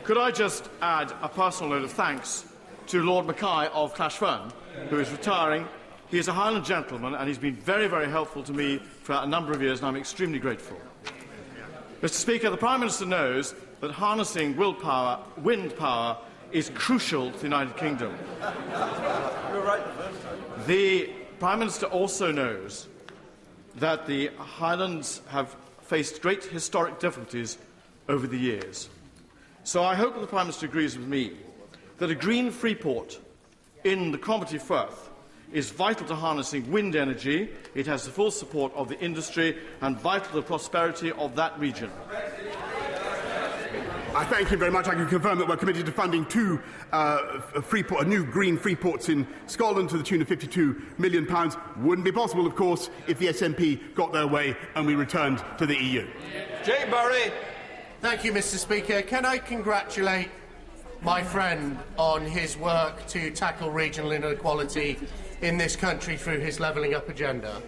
[0.03, 2.45] Could I just add a personal note of thanks
[2.87, 4.51] to Lord Mackay of Clashfern,
[4.89, 5.65] who is retiring.
[6.09, 9.25] He is a Highland gentleman and he's been very, very helpful to me for a
[9.25, 10.77] number of years, and I'm extremely grateful.
[12.01, 12.15] Mr.
[12.15, 16.17] Speaker, the Prime Minister knows that harnessing willpower, wind power,
[16.51, 18.13] is crucial to the United Kingdom.
[20.67, 22.89] The Prime Minister also knows
[23.75, 27.57] that the Highlands have faced great historic difficulties
[28.09, 28.89] over the years.
[29.65, 31.31] So I hope that the Prime Minister agrees with me
[31.97, 33.17] that a green free port
[33.85, 35.09] in the Cromarty Firth
[35.53, 37.49] is vital to harnessing wind energy.
[37.73, 41.57] It has the full support of the industry and vital to the prosperity of that
[41.59, 41.89] region.
[44.15, 44.87] I thank him very much.
[44.87, 48.75] I can confirm that we're committed to funding two uh, free port, new green free
[48.75, 51.25] ports in Scotland to the tune of £52 million.
[51.77, 55.65] Wouldn't be possible, of course, if the SNP got their way and we returned to
[55.65, 56.05] the EU.
[56.63, 57.31] Jake Berry.
[58.03, 58.57] Thank you, Mr.
[58.57, 59.01] Speaker.
[59.01, 60.29] Can I congratulate
[61.03, 64.99] my friend on his work to tackle regional inequality
[65.41, 67.63] in this country through his levelling up agenda?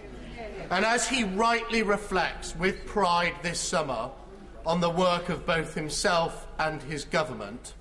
[0.70, 4.10] And as he rightly reflects with pride this summer
[4.66, 7.72] on the work of both himself and his government,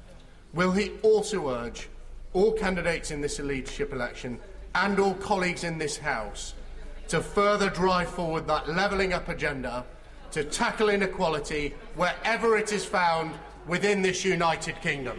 [0.54, 1.90] will he also urge
[2.32, 4.40] all candidates in this leadership election
[4.76, 6.54] and all colleagues in this House
[7.10, 9.86] to further drive forward that levelling up agenda
[10.36, 13.34] to tackle inequality wherever it is found
[13.68, 15.18] within this United Kingdom.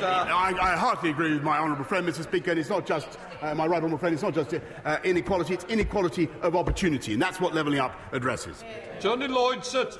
[0.00, 2.22] I, I, heartily agree with my honourable friend, Mr.
[2.22, 2.52] Speaker.
[2.52, 4.14] And it's not just uh, my right honourable friend.
[4.14, 8.62] It's not just uh, inequality; it's inequality of opportunity, and that's what levelling up addresses.
[9.00, 9.86] Tony Lloyd, sir.
[9.86, 9.98] Th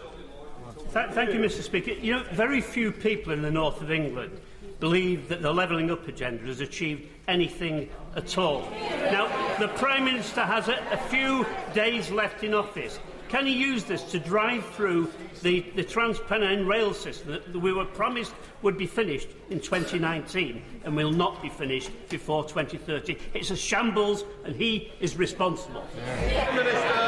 [1.10, 1.62] thank you, Mr.
[1.62, 1.90] Speaker.
[1.90, 4.40] You know, very few people in the north of England
[4.78, 8.70] believe that the levelling up agenda has achieved anything at all.
[9.10, 9.26] Now,
[9.58, 13.00] the Prime Minister has a, a few days left in office.
[13.28, 15.10] Can he use this to drive through
[15.42, 20.62] the, the Trans Pennine rail system that we were promised would be finished in 2019
[20.84, 23.18] and will not be finished before 2030?
[23.34, 25.84] It's a shambles and he is responsible.
[25.96, 26.54] Yeah.
[26.54, 27.04] Minister.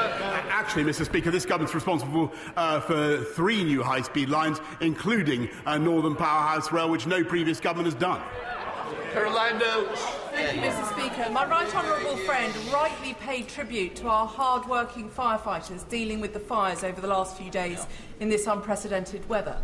[0.49, 6.17] Actually, Mr Speaker, this government's responsible uh, for three new high-speed lines, including uh, Northern
[6.17, 8.21] Powerhouse Rail, which no previous government has done.
[9.15, 9.95] Orlando
[10.37, 11.31] Thank you, Mr Speaker.
[11.31, 16.85] My right honourable friend rightly paid tribute to our hard-working firefighters dealing with the fires
[16.85, 17.87] over the last few days
[18.21, 19.57] in this unprecedented weather.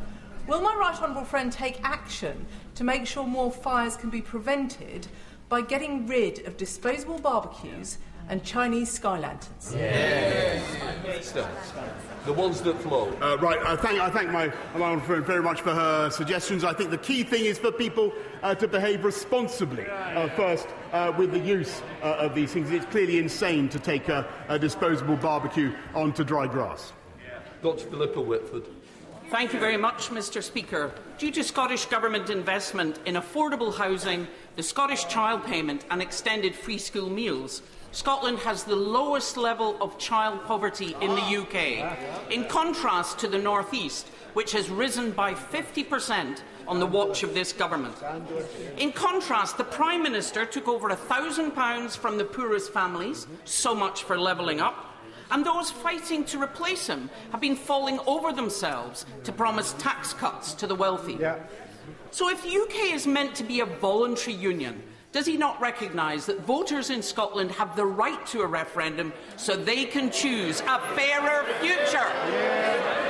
[0.46, 5.08] Will my right honourable friend take action to make sure more fires can be prevented
[5.50, 9.74] by getting rid of disposable barbecues and Chinese sky lanterns?
[9.74, 10.62] Yes.
[12.24, 13.12] The ones that flow.
[13.20, 16.62] Uh, right, I thank, I thank my, my friend very much for her suggestions.
[16.62, 21.12] I think the key thing is for people uh, to behave responsibly uh, first uh,
[21.18, 22.70] with the use uh, of these things.
[22.70, 26.92] It's clearly insane to take a, a disposable barbecue onto dry grass.
[27.60, 28.66] Dr Philippa Whitford.
[29.30, 30.92] Thank you very much, Mr Speaker.
[31.16, 36.76] Due to Scottish Government investment in affordable housing, the Scottish Child Payment and extended free
[36.76, 42.32] school meals, Scotland has the lowest level of child poverty in the UK.
[42.32, 47.34] In contrast to the North East, which has risen by 50% on the watch of
[47.34, 47.94] this government.
[48.78, 54.18] In contrast, the Prime Minister took over £1,000 from the poorest families, so much for
[54.18, 54.96] levelling up,
[55.30, 60.54] and those fighting to replace him have been falling over themselves to promise tax cuts
[60.54, 61.14] to the wealthy.
[61.14, 61.38] Yeah.
[62.10, 66.26] So if the UK is meant to be a voluntary union, does he not recognise
[66.26, 70.78] that voters in Scotland have the right to a referendum so they can choose a
[70.96, 73.01] fairer future?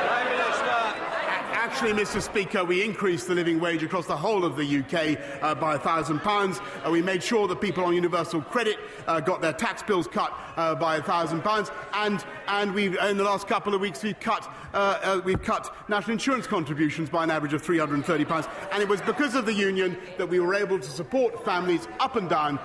[1.72, 2.20] Actually, Mr.
[2.20, 6.60] Speaker, we increased the living wage across the whole of the UK uh, by £1,000.
[6.86, 8.76] Uh, we made sure that people on universal credit
[9.08, 11.72] uh, got their tax bills cut uh, by £1,000.
[11.94, 15.74] And, and we've, in the last couple of weeks, we've cut, uh, uh, we've cut
[15.88, 18.50] national insurance contributions by an average of £330.
[18.70, 22.16] And it was because of the union that we were able to support families up
[22.16, 22.60] and down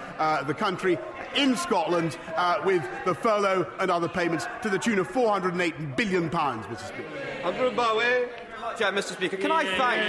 [0.48, 0.98] the country
[1.34, 2.18] in Scotland
[2.66, 6.88] with the furlough and other payments to the tune of £408 billion, Mr.
[6.90, 8.44] Speaker.
[8.80, 9.14] Yeah, Mr.
[9.14, 10.02] Speaker, can I thank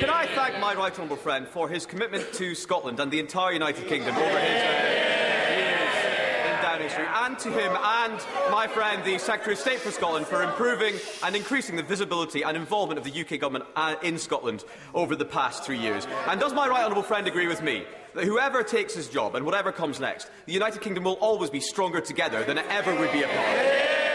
[0.00, 3.52] can I, thank my right honourable friend for his commitment to Scotland and the entire
[3.52, 8.20] United Kingdom over his uh, years in Downing Street, and to him and
[8.50, 12.58] my friend, the Secretary of State for Scotland, for improving and increasing the visibility and
[12.58, 16.06] involvement of the UK government uh, in Scotland over the past three years.
[16.28, 19.46] And does my right honourable friend agree with me that whoever takes his job and
[19.46, 23.12] whatever comes next, the United Kingdom will always be stronger together than it ever would
[23.12, 24.11] be apart?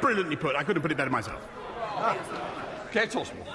[0.00, 0.56] Brilliantly put.
[0.56, 1.40] I couldn't put it better myself.
[1.78, 2.16] Ah.
[2.92, 3.46] Kate Osborne.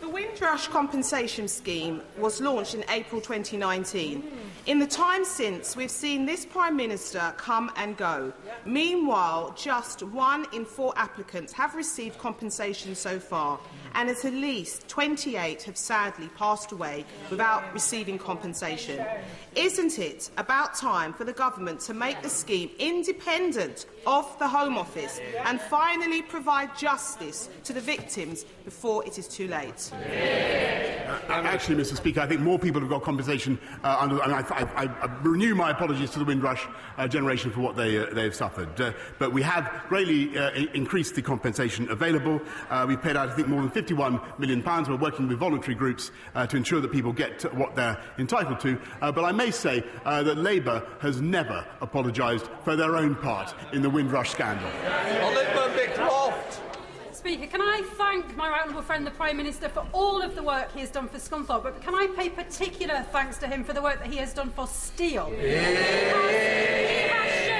[0.00, 4.30] The Windrush Compensation Scheme was launched in April 2019.
[4.66, 8.32] In the time since, we've seen this Prime Minister come and go.
[8.64, 13.58] Meanwhile, just one in four applicants have received compensation so far
[13.94, 19.04] and at least 28 have sadly passed away without receiving compensation.
[19.54, 24.78] Isn't it about time for the government to make the scheme independent of the Home
[24.78, 29.90] Office and finally provide justice to the victims before it is too late?
[29.92, 31.96] Uh, actually, Mr.
[31.96, 33.58] Speaker, I think more people have got compensation.
[33.84, 37.76] Uh, under, I, I, I, renew my apologies to the Windrush uh, generation for what
[37.76, 38.80] they, uh, they have suffered.
[38.80, 42.40] Uh, but we have greatly uh, increased the compensation available.
[42.86, 44.62] we've paid out, I think, more than £51 million.
[44.62, 48.78] We're working with voluntary groups uh, to ensure that people get what they're entitled to.
[49.00, 53.54] Uh, but I may say uh, that Labour has never apologised for their own part
[53.72, 54.70] in the Windrush scandal.
[57.12, 60.42] Speaker, can I thank my right honourable friend, the Prime Minister, for all of the
[60.42, 63.72] work he has done for Scunthorpe, but can I pay particular thanks to him for
[63.72, 65.32] the work that he has done for steel?
[65.38, 67.51] Yeah.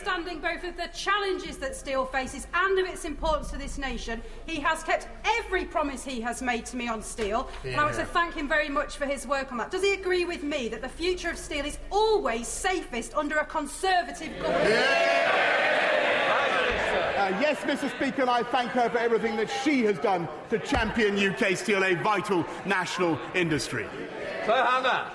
[0.00, 4.22] Understanding both of the challenges that steel faces and of its importance to this nation.
[4.46, 7.72] He has kept every promise he has made to me on steel, yeah.
[7.72, 9.70] and I want to thank him very much for his work on that.
[9.70, 13.44] Does he agree with me that the future of steel is always safest under a
[13.44, 14.70] Conservative government?
[14.70, 15.50] Yeah.
[17.18, 17.94] Uh, yes, Mr.
[17.94, 21.84] Speaker, and I thank her for everything that she has done to champion UK steel,
[21.84, 23.86] a vital national industry.
[24.44, 25.12] Claire Hanna.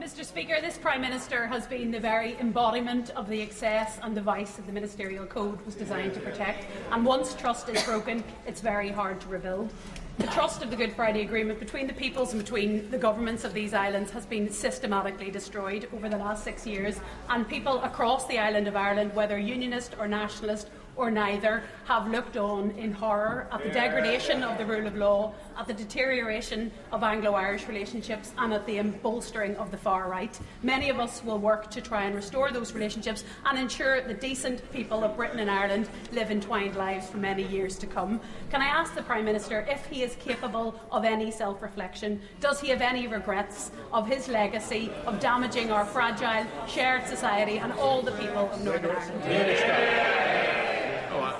[0.00, 0.24] Mr.
[0.24, 4.52] Speaker, this Prime Minister has been the very embodiment of the excess and the vice
[4.52, 6.64] that the Ministerial Code was designed to protect.
[6.90, 9.72] And once trust is broken, it's very hard to rebuild.
[10.18, 13.54] The trust of the Good Friday Agreement between the peoples and between the governments of
[13.54, 18.38] these islands has been systematically destroyed over the last six years, and people across the
[18.38, 23.62] island of Ireland, whether unionist or nationalist or neither have looked on in horror at
[23.62, 28.52] the degradation of the rule of law, at the deterioration of Anglo Irish relationships, and
[28.52, 30.38] at the bolstering of the far right.
[30.62, 34.70] Many of us will work to try and restore those relationships and ensure the decent
[34.72, 38.20] people of Britain and Ireland live entwined lives for many years to come.
[38.50, 42.20] Can I ask the Prime Minister if he is capable of any self reflection?
[42.40, 47.72] Does he have any regrets of his legacy of damaging our fragile, shared society and
[47.74, 49.22] all the people of Northern Ireland?
[49.22, 50.91] Uh,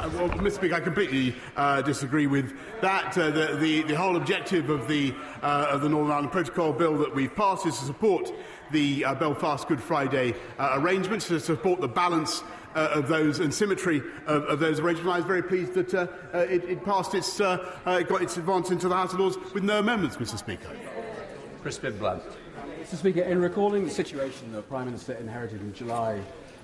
[0.09, 0.53] well, Mr.
[0.53, 3.17] Speaker, I completely uh, disagree with that.
[3.17, 6.99] Uh, the, the, the, whole objective of the, uh, of the Northern Ireland Protocol Bill
[6.99, 8.33] that we've passed is to support
[8.73, 12.43] the uh, Belfast Good Friday uh, arrangements, to support the balance
[12.75, 15.13] of those and symmetry of, of, those arrangements.
[15.13, 15.93] I was very pleased that
[16.33, 19.81] it, it, passed its, it got its advance into the House of Lords with no
[19.81, 20.39] amendments, Mr.
[20.39, 20.71] Speaker.
[21.63, 22.23] Crispin Blunt.
[22.81, 22.97] Mr.
[22.97, 26.23] Speaker, in recalling the situation that the Prime Minister inherited in July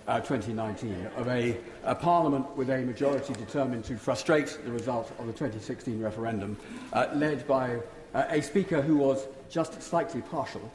[0.08, 5.26] uh, 2019 of a, a parliament with a majority determined to frustrate the result of
[5.26, 6.56] the 2016 referendum,
[6.94, 7.76] uh, led by
[8.14, 10.72] uh, a speaker who was just slightly partial,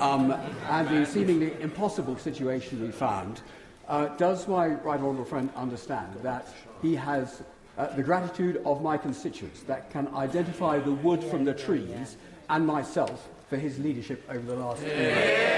[0.00, 0.32] um,
[0.70, 3.40] and the seemingly impossible situation we found,
[3.88, 6.48] uh, does my right honourable friend understand that
[6.80, 7.42] he has
[7.76, 12.16] uh, the gratitude of my constituents that can identify the wood from the trees
[12.48, 15.55] and myself for his leadership over the last year?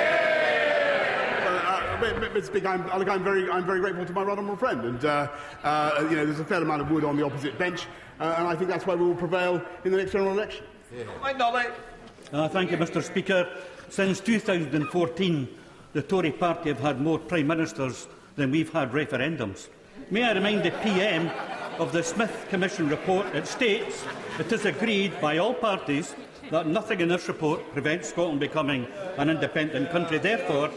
[1.99, 2.44] Mr.
[2.44, 5.28] Speaker, I'm, look, I'm, very, I'm very grateful to my right honourable friend, and uh,
[5.64, 7.86] uh, you know, there's a fair amount of wood on the opposite bench,
[8.20, 10.64] uh, and I think that's why we will prevail in the next general election.
[10.96, 11.05] Yeah.
[12.32, 13.03] Uh, thank you, Mr.
[13.03, 13.49] Speaker.
[13.88, 15.49] Since 2014,
[15.92, 19.68] the Tory party have had more prime ministers than we've had referendums.
[20.11, 21.30] May I remind the PM
[21.78, 23.26] of the Smith Commission report?
[23.34, 24.05] It states
[24.38, 26.14] it is agreed by all parties
[26.51, 28.86] that nothing in this report prevents Scotland becoming
[29.16, 30.18] an independent country.
[30.18, 30.70] Therefore,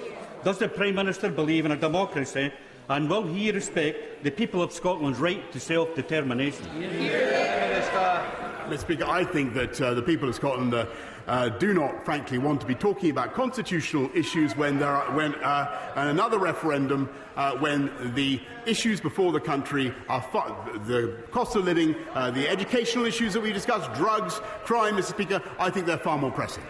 [0.43, 2.51] does the Prime Minister believe in a democracy
[2.89, 6.65] and will he respect the people of Scotland's right to self-determination?
[8.71, 10.85] Mr Speaker, I think that uh, the people of Scotland uh,
[11.27, 15.35] uh, do not, frankly, want to be talking about constitutional issues when there are, when
[15.35, 20.21] uh, another referendum, uh, when the issues before the country are
[20.85, 25.03] the cost of living, uh, the educational issues that we discussed, drugs, crime, Mr.
[25.09, 25.41] Speaker.
[25.59, 26.63] I think they're far more pressing.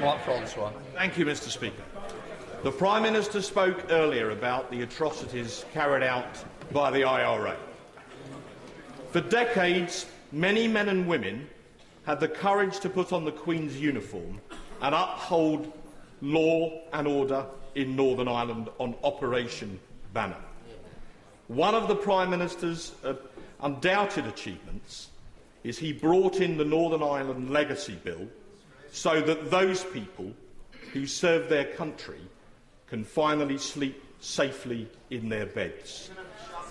[0.00, 0.72] Mark Francois.
[0.94, 1.48] Thank you, Mr.
[1.48, 1.82] Speaker.
[2.62, 7.56] The Prime Minister spoke earlier about the atrocities carried out by the IRA.
[9.12, 11.48] For decades, many men and women
[12.04, 14.42] had the courage to put on the Queen's uniform
[14.82, 15.72] and uphold
[16.20, 17.46] law and order
[17.76, 19.80] in Northern Ireland on Operation
[20.12, 20.36] Banner.
[21.48, 23.14] One of the Prime Minister's uh,
[23.62, 25.08] undoubted achievements
[25.64, 28.28] is he brought in the Northern Ireland Legacy Bill
[28.92, 30.34] so that those people
[30.92, 32.20] who serve their country
[32.90, 36.10] can finally sleep safely in their beds.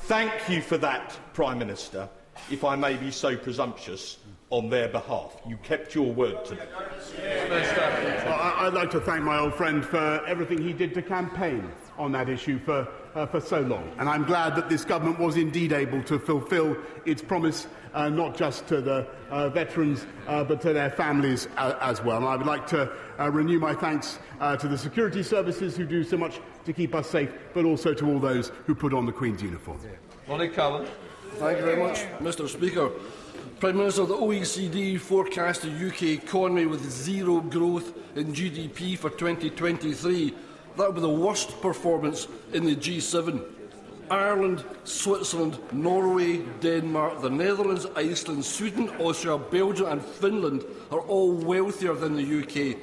[0.02, 2.10] Thank you for that, Prime Minister,
[2.52, 4.18] if I may be so presumptuous
[4.50, 5.40] on their behalf.
[5.48, 6.68] You kept your word to them.
[6.76, 12.12] Well, I'd like to thank my old friend for everything he did to campaign on
[12.14, 13.91] that issue for uh, for so long.
[13.97, 18.36] And I'm glad that this government was indeed able to fulfil its promise, uh, not
[18.38, 22.18] just to the uh, veterans, uh, but to their families uh, as well.
[22.18, 24.20] And I would like to uh, renew my thanks
[24.60, 28.05] to the security services who do so much to keep us safe, but also to
[28.07, 29.80] all those who put on the Queen's uniform.
[30.28, 30.88] Ronnie Cowan.
[31.34, 32.47] Thank you very much, Mr.
[32.47, 32.89] Speaker.
[33.60, 40.34] Prime Minister, the OECD forecast the UK economy with zero growth in GDP for 2023.
[40.80, 43.44] That would be the worst performance in the G7.
[44.10, 51.96] Ireland, Switzerland, Norway, Denmark, the Netherlands, Iceland, Sweden, Austria, Belgium and Finland are all wealthier
[51.96, 52.78] than the UK.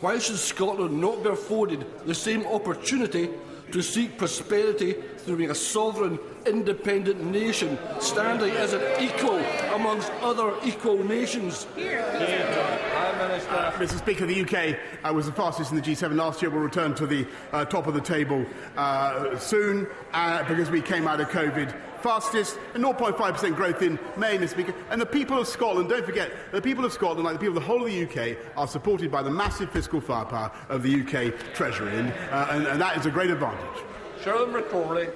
[0.00, 3.28] Why should Scotland not be afforded the same opportunity
[3.72, 9.38] to seek prosperity through being a sovereign, independent nation, standing as an equal
[9.74, 11.66] amongst other equal nations.
[11.76, 13.98] Uh, Mr.
[13.98, 16.50] Speaker, the UK uh, was the fastest in the G7 last year.
[16.50, 18.44] We'll return to the uh, top of the table
[18.76, 21.74] uh, soon uh, because we came out of COVID
[22.04, 24.50] fastest, 0.5% growth in May, Mr.
[24.50, 24.74] Speaker.
[24.90, 27.62] And the people of Scotland, don't forget, the people of Scotland, like the people of
[27.62, 31.34] the whole of the UK, are supported by the massive fiscal firepower of the UK
[31.54, 33.82] Treasury, and, uh, and, and that is a great advantage.
[34.22, 35.10] Cherilyn Mackrory.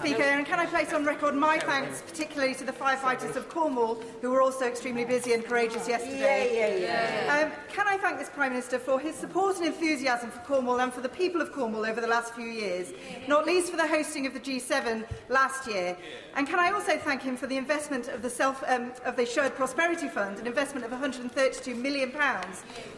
[0.00, 3.96] Speaker, and can I place on record my thanks particularly to the firefighters of Cornwall
[4.22, 6.54] who were also extremely busy and courageous yesterday.
[6.54, 7.44] Yeah, yeah, yeah.
[7.44, 10.90] Um, can I thank this Prime Minister for his support and enthusiasm for Cornwall and
[10.90, 12.94] for the people of Cornwall over the last few years,
[13.28, 15.94] not least for the hosting of the G7 last year,
[16.36, 19.26] And can I also thank him for the investment of the, self, um, of the
[19.26, 22.10] Shared Prosperity Fund, an investment of £132 million,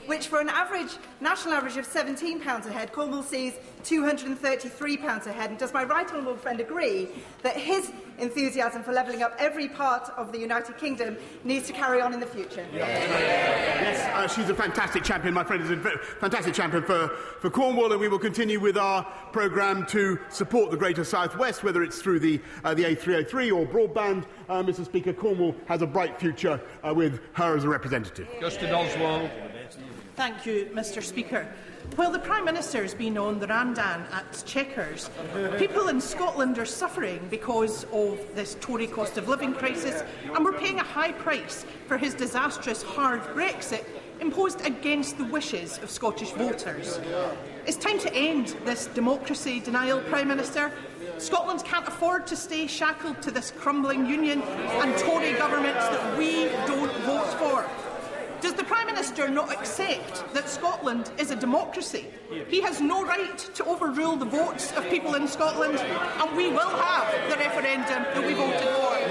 [0.06, 3.54] which for an average, national average of £17 a head, Cornwall sees
[3.84, 5.50] £233 a head.
[5.50, 7.08] And does my right honourable friend agree
[7.42, 7.90] that his
[8.22, 12.20] enthusiasm for levelling up every part of the United Kingdom needs to carry on in
[12.20, 12.64] the future?
[12.72, 15.34] Yes, uh, she's a fantastic champion.
[15.34, 15.76] My friend is a
[16.20, 17.08] fantastic champion for,
[17.40, 21.64] for Cornwall, and we will continue with our programme to support the Greater South West,
[21.64, 24.24] whether it's through the, uh, the A303 or broadband.
[24.48, 24.84] Uh, Mr.
[24.84, 28.28] Speaker, Cornwall has a bright future uh, with her as a representative.
[28.40, 29.30] Kirsten Oswald.
[30.14, 31.02] Thank you, Mr.
[31.02, 31.48] Speaker.
[31.96, 35.10] While the Prime Minister has been on the Randan at Chequers,
[35.58, 40.02] people in Scotland are suffering because of this Tory cost of living crisis,
[40.34, 43.84] and we're paying a high price for his disastrous hard Brexit
[44.20, 46.98] imposed against the wishes of Scottish voters.
[47.66, 50.72] It's time to end this democracy denial, Prime Minister.
[51.18, 56.44] Scotland can't afford to stay shackled to this crumbling union and Tory governments that we
[56.66, 57.91] don't vote for.
[58.42, 62.06] Does the Prime Minister not accept that Scotland is a democracy?
[62.48, 66.68] He has no right to overrule the votes of people in Scotland, and we will
[66.68, 69.01] have the referendum that we voted for.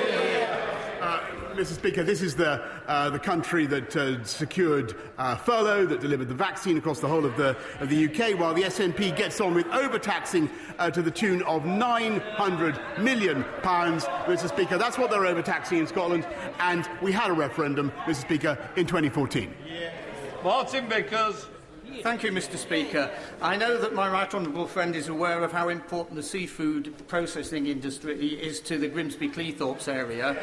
[1.54, 1.74] Mr.
[1.74, 6.34] Speaker, this is the, uh, the country that uh, secured uh, furlough, that delivered the
[6.34, 9.68] vaccine across the whole of the, of the UK, while the SNP gets on with
[9.68, 10.50] overtaxing
[10.80, 13.44] uh, to the tune of £900 million.
[13.44, 14.48] Mr.
[14.48, 16.26] Speaker, that's what they're overtaxing in Scotland,
[16.60, 18.22] and we had a referendum, Mr.
[18.22, 19.54] Speaker, in 2014.
[20.44, 21.51] Martin Vickers.
[22.00, 23.12] Thank you, Mr Speaker.
[23.42, 27.68] I know that my right honourable friend is aware of how important the seafood processing
[27.68, 30.38] industry is to the Grimsby-Cleethorpes area.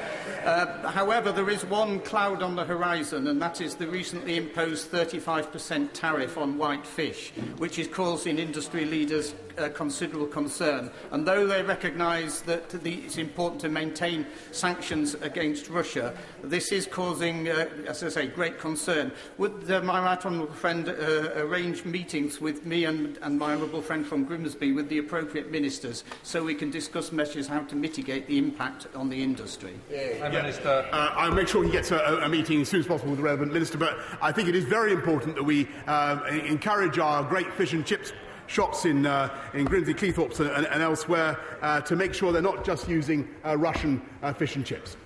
[0.44, 4.92] Uh, however, there is one cloud on the horizon, and that is the recently imposed
[4.92, 10.90] 35% tariff on white fish, which is causing industry leaders uh, considerable concern.
[11.10, 16.86] And though they recognise that the, it's important to maintain sanctions against Russia, this is
[16.86, 19.12] causing, uh, as I say, great concern.
[19.38, 20.92] Would uh, my right honourable friend uh,
[21.36, 26.04] arrange meetings with me and, and my honourable friend from Grimsby with the appropriate ministers
[26.22, 29.74] so we can discuss measures how to mitigate the impact on the industry?
[29.90, 29.98] Yeah.
[30.18, 30.28] Yeah.
[30.28, 30.86] Minister.
[30.92, 33.24] Uh, I'll make sure he gets a, a meeting as soon as possible with the
[33.24, 37.52] relevant minister, but I think it is very important that we uh, encourage our great
[37.54, 38.12] fish and chips
[38.48, 42.64] shops in, uh, in Grimsby, Cleethorpes and, and elsewhere uh, to make sure they're not
[42.64, 44.96] just using uh, Russian uh, fish and chips.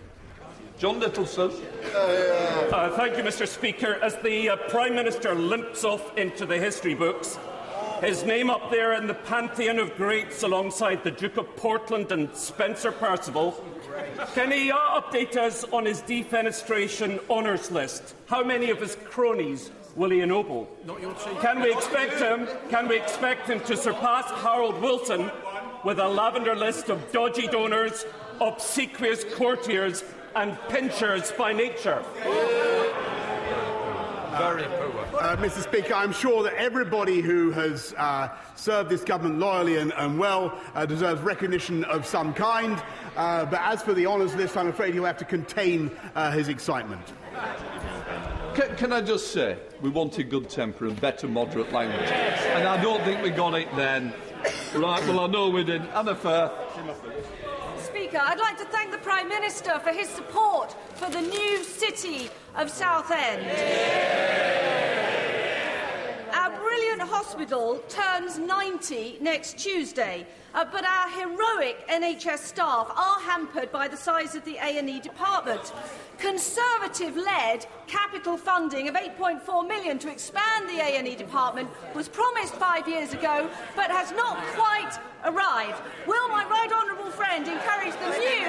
[0.79, 1.53] John Nicolson.
[1.95, 3.99] Uh, thank you, Mr Speaker.
[4.03, 7.39] As the uh, Prime Minister limps off into the history books,
[8.01, 12.35] his name up there in the pantheon of greats alongside the Duke of Portland and
[12.35, 13.55] Spencer Perceval,
[14.35, 18.17] can he uh, update us on his defenestration honours list?
[18.27, 20.69] How many of his cronies will he ennoble?
[21.41, 22.49] Can we expect him?
[22.71, 25.31] Can we expect him to surpass Harold Wilson
[25.85, 28.07] with a lavender list of dodgy donors,
[28.41, 32.03] obsequious courtiers, and pinchers by nature?
[34.39, 34.93] Very poor.
[35.21, 35.63] Uh, Mr.
[35.63, 40.59] Speaker, I'm sure that everybody who has uh, served this government loyally and, and well
[40.75, 42.83] uh, deserves recognition of some kind.
[43.15, 46.49] Uh, but as for the honours list, I'm afraid he'll have to contain uh, his
[46.49, 47.13] excitement.
[48.55, 52.09] Can, can, I just say, we wanted good temper and better moderate language.
[52.09, 54.15] And I don't think we got it then.
[54.75, 55.89] Right, well, I know we didn't.
[55.89, 56.53] Anna Firth.
[57.79, 62.31] Speaker, I'd like to thank the Prime Minister for his support for the new city
[62.55, 63.45] of Southend.
[66.33, 73.73] Our brilliant hospital turns 90 next Tuesday, uh, but our heroic NHS staff are hampered
[73.73, 75.73] by the size of the A&E department.
[76.19, 83.13] Conservative-led capital funding of 8.4 million to expand the A&E department was promised five years
[83.13, 85.81] ago, but has not quite arrived.
[86.07, 88.49] Will my right honourable friend encourage the new,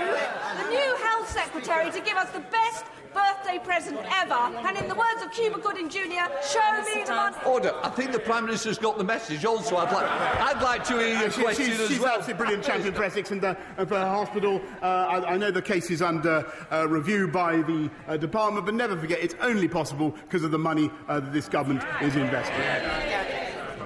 [0.61, 4.95] the new health secretary to give us the best birthday present ever, and in the
[4.95, 7.35] words of Cuba Gooding Jr., show me the money.
[7.45, 7.73] Order.
[7.83, 9.77] I think the Prime Minister's got the message also.
[9.77, 12.17] I'd like, I'd like to hear your she, question as she's well.
[12.17, 14.61] absolutely brilliant champion for Essex and, uh, and for her hospital.
[14.81, 18.75] Uh, I, I, know the case is under uh, review by the uh, department, but
[18.75, 22.55] never forget it's only possible because of the money uh, that this government is investing.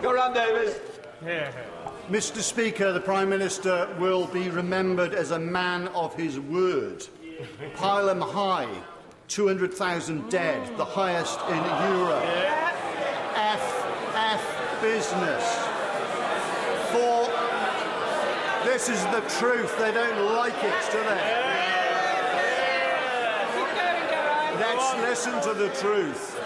[0.02, 0.76] Geraint Davies.
[2.10, 7.06] Mr Speaker, the Prime Minister will be remembered as a man of his word.
[7.76, 8.70] Pileham High,
[9.28, 12.24] 200,000 dead, the highest in Europe.
[13.36, 15.44] F, F business.
[16.92, 17.27] For
[18.78, 19.76] this is the truth.
[19.80, 21.34] They don't like it, do they?
[24.60, 26.40] Let's listen to the truth.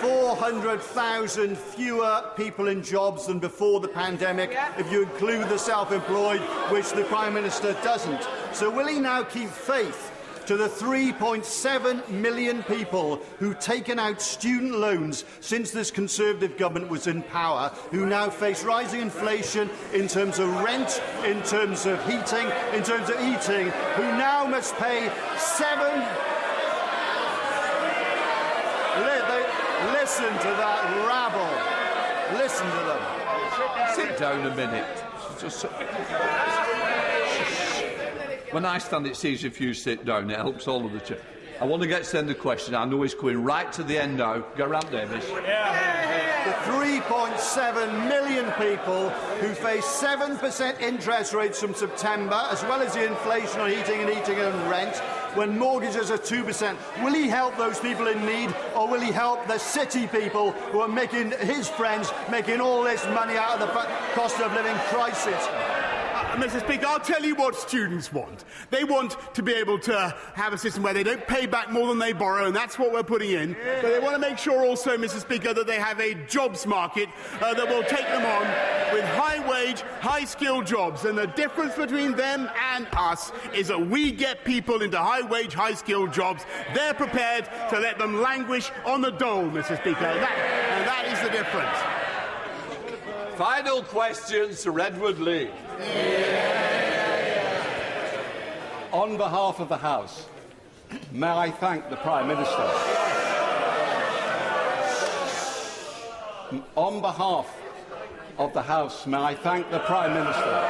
[0.00, 6.40] 400,000 fewer people in jobs than before the pandemic, if you include the self employed,
[6.72, 8.26] which the Prime Minister doesn't.
[8.52, 10.17] So, will he now keep faith
[10.48, 17.06] to the 3.7 million people who've taken out student loans since this Conservative government was
[17.06, 22.46] in power, who now face rising inflation in terms of rent, in terms of heating,
[22.72, 25.92] in terms of eating, who now must pay seven.
[29.92, 32.38] Listen to that rabble.
[32.42, 33.94] Listen to them.
[33.94, 35.04] Sit down a minute.
[35.38, 35.66] Just.
[38.50, 40.30] When I stand, it's easier if you sit down.
[40.30, 41.20] It helps all of the chair.
[41.60, 42.74] I want to get send a question.
[42.74, 44.44] I know he's coming right to the end now.
[44.56, 45.26] Geraint Davies.
[45.26, 53.06] The 3.7 million people who face 7% interest rates from September, as well as the
[53.06, 54.96] inflation on heating and eating and rent,
[55.34, 56.76] when mortgages are 2%.
[57.04, 60.80] Will he help those people in need, or will he help the city people who
[60.80, 63.66] are making his friends making all this money out of the
[64.14, 65.48] cost of living crisis?
[66.36, 66.60] Mr.
[66.60, 68.44] Speaker, I'll tell you what students want.
[68.70, 71.88] They want to be able to have a system where they don't pay back more
[71.88, 73.56] than they borrow, and that's what we're putting in.
[73.82, 75.20] But they want to make sure also, Mr.
[75.20, 77.08] Speaker, that they have a jobs market
[77.40, 78.42] uh, that will take them on
[78.94, 81.04] with high wage, high skilled jobs.
[81.04, 85.54] And the difference between them and us is that we get people into high wage,
[85.54, 86.44] high skilled jobs.
[86.74, 89.78] They're prepared to let them languish on the dole, Mr.
[89.80, 90.00] Speaker.
[90.00, 90.30] That,
[90.78, 91.97] and that is the difference.
[93.38, 95.48] Final question, Sir Edward Leigh.
[98.90, 100.26] On behalf of the House,
[101.12, 102.68] may I thank the Prime Minister
[106.74, 107.56] On behalf
[108.38, 110.68] of the House, may I thank the Prime Minister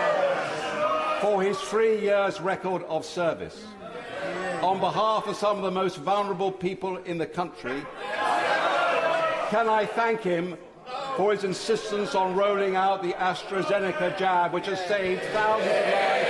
[1.22, 3.64] for his three years' record of service.
[4.60, 7.82] On behalf of some of the most vulnerable people in the country,
[9.48, 10.58] can I thank him
[11.18, 16.28] for his insistence on rolling out the AstraZeneca jab, which has saved thousands of lives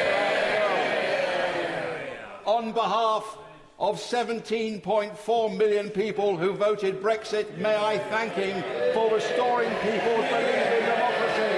[2.47, 3.37] On behalf
[3.79, 8.65] of 17.4 million people who voted Brexit, may I thank him
[8.95, 11.53] for restoring people's belief in democracy.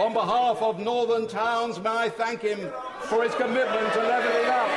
[0.00, 2.72] On behalf of northern towns, may I thank him
[3.02, 4.68] for his commitment to levelling up.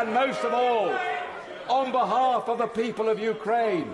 [0.00, 1.11] And most of all,
[1.72, 3.88] on behalf of the people of Ukraine,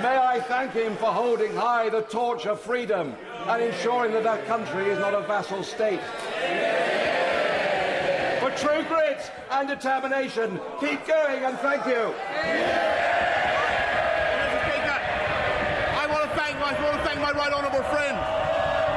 [0.00, 3.16] may I thank him for holding high the torch of freedom
[3.48, 6.00] and ensuring that that country is not a vassal state.
[8.38, 12.14] For true grit and determination, keep going and thank you.
[15.98, 18.16] I want to thank my, I want to thank my right honourable friend,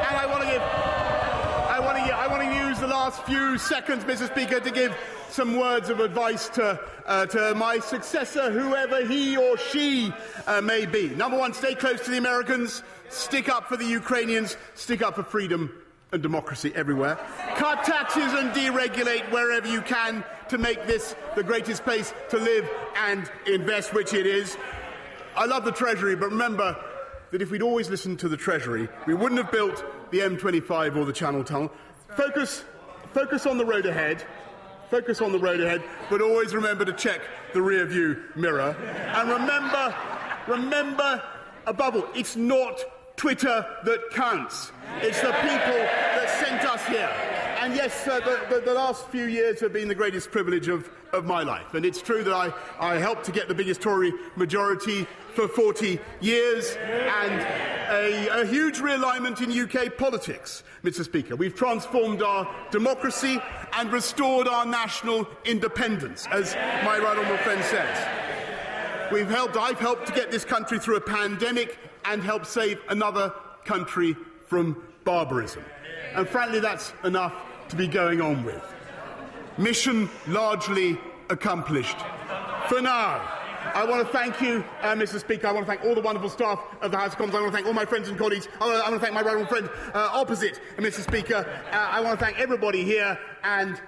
[0.07, 3.57] and I want to give, I want to, I want to use the last few
[3.57, 4.27] seconds, Mr.
[4.31, 4.95] Speaker, to give
[5.31, 10.13] some words of advice to, uh, to my successor, whoever he or she
[10.45, 11.09] uh, may be.
[11.09, 15.23] Number one, stay close to the Americans, stick up for the Ukrainians, stick up for
[15.23, 15.73] freedom
[16.11, 17.17] and democracy everywhere.
[17.55, 22.69] Cut taxes and deregulate wherever you can to make this the greatest place to live
[22.95, 24.55] and invest, which it is.
[25.35, 26.77] I love the Treasury, but remember
[27.31, 31.05] that if we'd always listened to the Treasury, we wouldn't have built the M25 or
[31.05, 31.71] the Channel Tunnel.
[32.15, 32.63] Focus,
[33.13, 34.23] focus on the road ahead.
[34.89, 37.21] Focus on the road ahead, but always remember to check
[37.53, 38.75] the rear view mirror.
[39.15, 39.95] And remember,
[40.47, 41.23] remember,
[41.65, 42.79] above all, it's not
[43.15, 44.71] Twitter that counts.
[45.01, 47.09] It's the people that sent us here.
[47.63, 51.23] And yes, the, the, the, last few years have been the greatest privilege of, of
[51.23, 51.75] my life.
[51.75, 55.97] And it's true that I, I helped to get the biggest Tory majority for 40
[56.19, 57.41] years and
[57.89, 61.05] a, a huge realignment in UK politics, Mr.
[61.05, 61.37] Speaker.
[61.37, 63.39] We've transformed our democracy
[63.77, 69.09] and restored our national independence, as my right honourable friend says.
[69.09, 73.33] We've helped, I've helped to get this country through a pandemic and help save another
[73.63, 75.63] country from barbarism.
[76.13, 77.33] And frankly, that's enough
[77.69, 78.61] to be going on with.
[79.57, 80.97] Mission largely
[81.29, 81.97] accomplished.
[82.67, 83.21] For now,
[83.73, 85.19] I want to thank you, uh, Mr.
[85.19, 85.47] Speaker.
[85.47, 87.35] I want to thank all the wonderful staff of the House of Commons.
[87.35, 88.47] I want to thank all my friends and colleagues.
[88.59, 91.01] I want to, I want to thank my right friend uh, opposite, Mr.
[91.01, 91.45] Speaker.
[91.71, 93.81] Uh, I want to thank everybody here and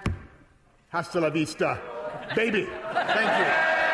[0.88, 1.80] hasta la vista,
[2.34, 2.66] baby.
[2.92, 3.85] Thank you.